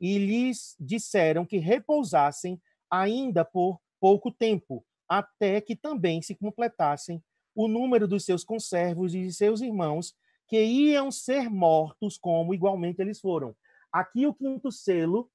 e 0.00 0.18
lhes 0.18 0.76
disseram 0.78 1.44
que 1.44 1.58
repousassem 1.58 2.60
ainda 2.90 3.44
por 3.44 3.80
pouco 4.00 4.30
tempo, 4.30 4.84
até 5.08 5.60
que 5.60 5.74
também 5.74 6.22
se 6.22 6.34
completassem 6.34 7.22
o 7.54 7.66
número 7.66 8.06
dos 8.06 8.24
seus 8.24 8.44
conservos 8.44 9.14
e 9.14 9.22
de 9.22 9.32
seus 9.32 9.60
irmãos, 9.60 10.14
que 10.46 10.62
iam 10.62 11.10
ser 11.10 11.50
mortos 11.50 12.16
como 12.16 12.54
igualmente 12.54 13.02
eles 13.02 13.20
foram. 13.20 13.54
Aqui 13.92 14.26
o 14.26 14.34
quinto 14.34 14.70
selo 14.70 15.30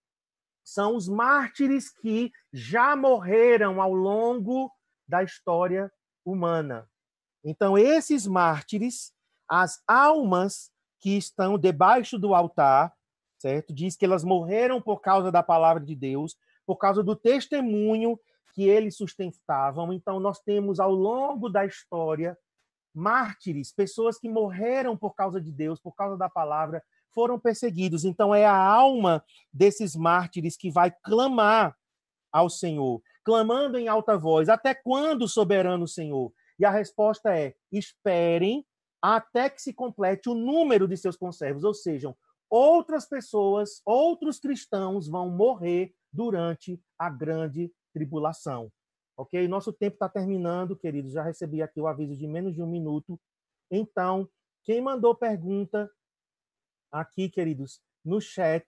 são 0.64 0.96
os 0.96 1.08
mártires 1.08 1.92
que 1.92 2.32
já 2.52 2.96
morreram 2.96 3.82
ao 3.82 3.94
longo 3.94 4.72
da 5.08 5.22
história 5.22 5.92
humana. 6.26 6.90
Então, 7.44 7.78
esses 7.78 8.26
mártires, 8.26 9.14
as 9.50 9.84
almas 9.86 10.72
que 11.00 11.18
estão 11.18 11.58
debaixo 11.58 12.18
do 12.18 12.34
altar, 12.34 12.94
certo? 13.44 13.74
Diz 13.74 13.98
que 13.98 14.06
elas 14.06 14.24
morreram 14.24 14.82
por 14.82 15.02
causa 15.02 15.30
da 15.30 15.44
palavra 15.44 15.84
de 15.84 15.96
Deus, 15.96 16.38
por 16.66 16.78
causa 16.78 17.04
do 17.04 17.14
testemunho 17.14 18.18
que 18.54 18.64
eles 18.70 18.96
sustentavam. 18.96 19.92
Então, 19.92 20.18
nós 20.18 20.40
temos 20.40 20.80
ao 20.80 20.94
longo 20.94 21.50
da 21.50 21.66
história 21.66 22.38
mártires, 22.96 23.74
pessoas 23.74 24.18
que 24.18 24.30
morreram 24.30 24.96
por 24.96 25.14
causa 25.14 25.42
de 25.42 25.52
Deus, 25.52 25.78
por 25.78 25.94
causa 25.94 26.16
da 26.16 26.30
palavra, 26.30 26.82
foram 27.14 27.38
perseguidos. 27.38 28.06
Então, 28.06 28.34
é 28.34 28.46
a 28.46 28.56
alma 28.56 29.22
desses 29.52 29.94
mártires 29.94 30.56
que 30.56 30.72
vai 30.72 30.90
clamar 31.04 31.76
ao 32.32 32.50
Senhor, 32.50 33.02
clamando 33.26 33.78
em 33.78 33.90
alta 33.90 34.18
voz: 34.18 34.48
Até 34.48 34.74
quando, 34.74 35.28
soberano 35.28 35.86
Senhor? 35.86 36.32
E 36.58 36.64
a 36.64 36.72
resposta 36.72 37.36
é: 37.38 37.56
esperem 37.70 38.66
até 39.02 39.50
que 39.50 39.62
se 39.62 39.74
complete 39.74 40.30
o 40.30 40.34
número 40.34 40.88
de 40.88 40.96
seus 40.96 41.18
conservos, 41.18 41.66
ou 41.66 41.74
seja, 41.74 42.16
outras 42.54 43.08
pessoas, 43.08 43.82
outros 43.84 44.40
cristãos 44.40 45.08
vão 45.08 45.28
morrer 45.28 45.96
durante 46.12 46.80
a 47.00 47.10
grande 47.10 47.74
tribulação. 47.92 48.72
Ok? 49.18 49.48
Nosso 49.48 49.74
tempo 49.74 49.96
está 49.96 50.08
terminando, 50.08 50.76
queridos. 50.76 51.14
Já 51.14 51.24
recebi 51.24 51.64
aqui 51.64 51.82
o 51.82 51.88
aviso 51.88 52.16
de 52.16 52.28
menos 52.28 52.54
de 52.54 52.62
um 52.62 52.68
minuto. 52.68 53.20
Então, 53.72 54.30
quem 54.64 54.80
mandou 54.82 55.16
pergunta 55.16 55.90
aqui, 56.92 57.28
queridos, 57.28 57.82
no 58.06 58.22
chat, 58.22 58.64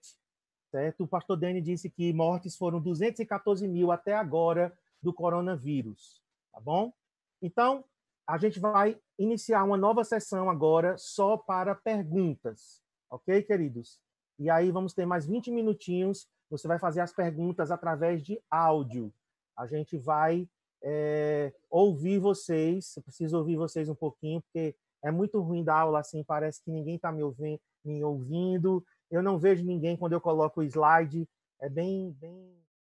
certo? 0.72 1.04
O 1.04 1.08
pastor 1.08 1.36
Dani 1.36 1.60
disse 1.60 1.88
que 1.88 2.12
mortes 2.12 2.56
foram 2.56 2.80
214 2.80 3.68
mil 3.68 3.92
até 3.92 4.16
agora 4.16 4.76
do 5.00 5.14
coronavírus, 5.14 6.20
tá 6.52 6.58
bom? 6.58 6.92
Então, 7.40 7.84
a 8.28 8.36
gente 8.36 8.58
vai 8.58 9.00
iniciar 9.16 9.62
uma 9.62 9.76
nova 9.76 10.02
sessão 10.02 10.50
agora 10.50 10.98
só 10.98 11.36
para 11.36 11.72
perguntas, 11.72 12.84
ok, 13.10 13.42
queridos? 13.42 14.00
E 14.38 14.50
aí 14.50 14.70
vamos 14.70 14.92
ter 14.92 15.06
mais 15.06 15.26
20 15.26 15.50
minutinhos. 15.50 16.28
Você 16.50 16.68
vai 16.68 16.78
fazer 16.78 17.00
as 17.00 17.12
perguntas 17.12 17.70
através 17.70 18.22
de 18.22 18.40
áudio. 18.50 19.12
A 19.56 19.66
gente 19.66 19.96
vai 19.96 20.48
é, 20.82 21.52
ouvir 21.70 22.18
vocês. 22.18 22.96
Eu 22.96 23.02
preciso 23.02 23.38
ouvir 23.38 23.56
vocês 23.56 23.88
um 23.88 23.94
pouquinho, 23.94 24.42
porque 24.42 24.76
é 25.02 25.10
muito 25.10 25.40
ruim 25.40 25.64
da 25.64 25.78
aula 25.78 26.00
assim. 26.00 26.22
Parece 26.22 26.62
que 26.62 26.70
ninguém 26.70 26.96
está 26.96 27.10
me 27.10 27.22
ouvindo. 28.02 28.84
Eu 29.10 29.22
não 29.22 29.38
vejo 29.38 29.64
ninguém 29.64 29.96
quando 29.96 30.12
eu 30.12 30.20
coloco 30.20 30.60
o 30.60 30.64
slide. 30.64 31.28
É 31.60 31.68
bem, 31.68 32.12
bem 32.20 32.65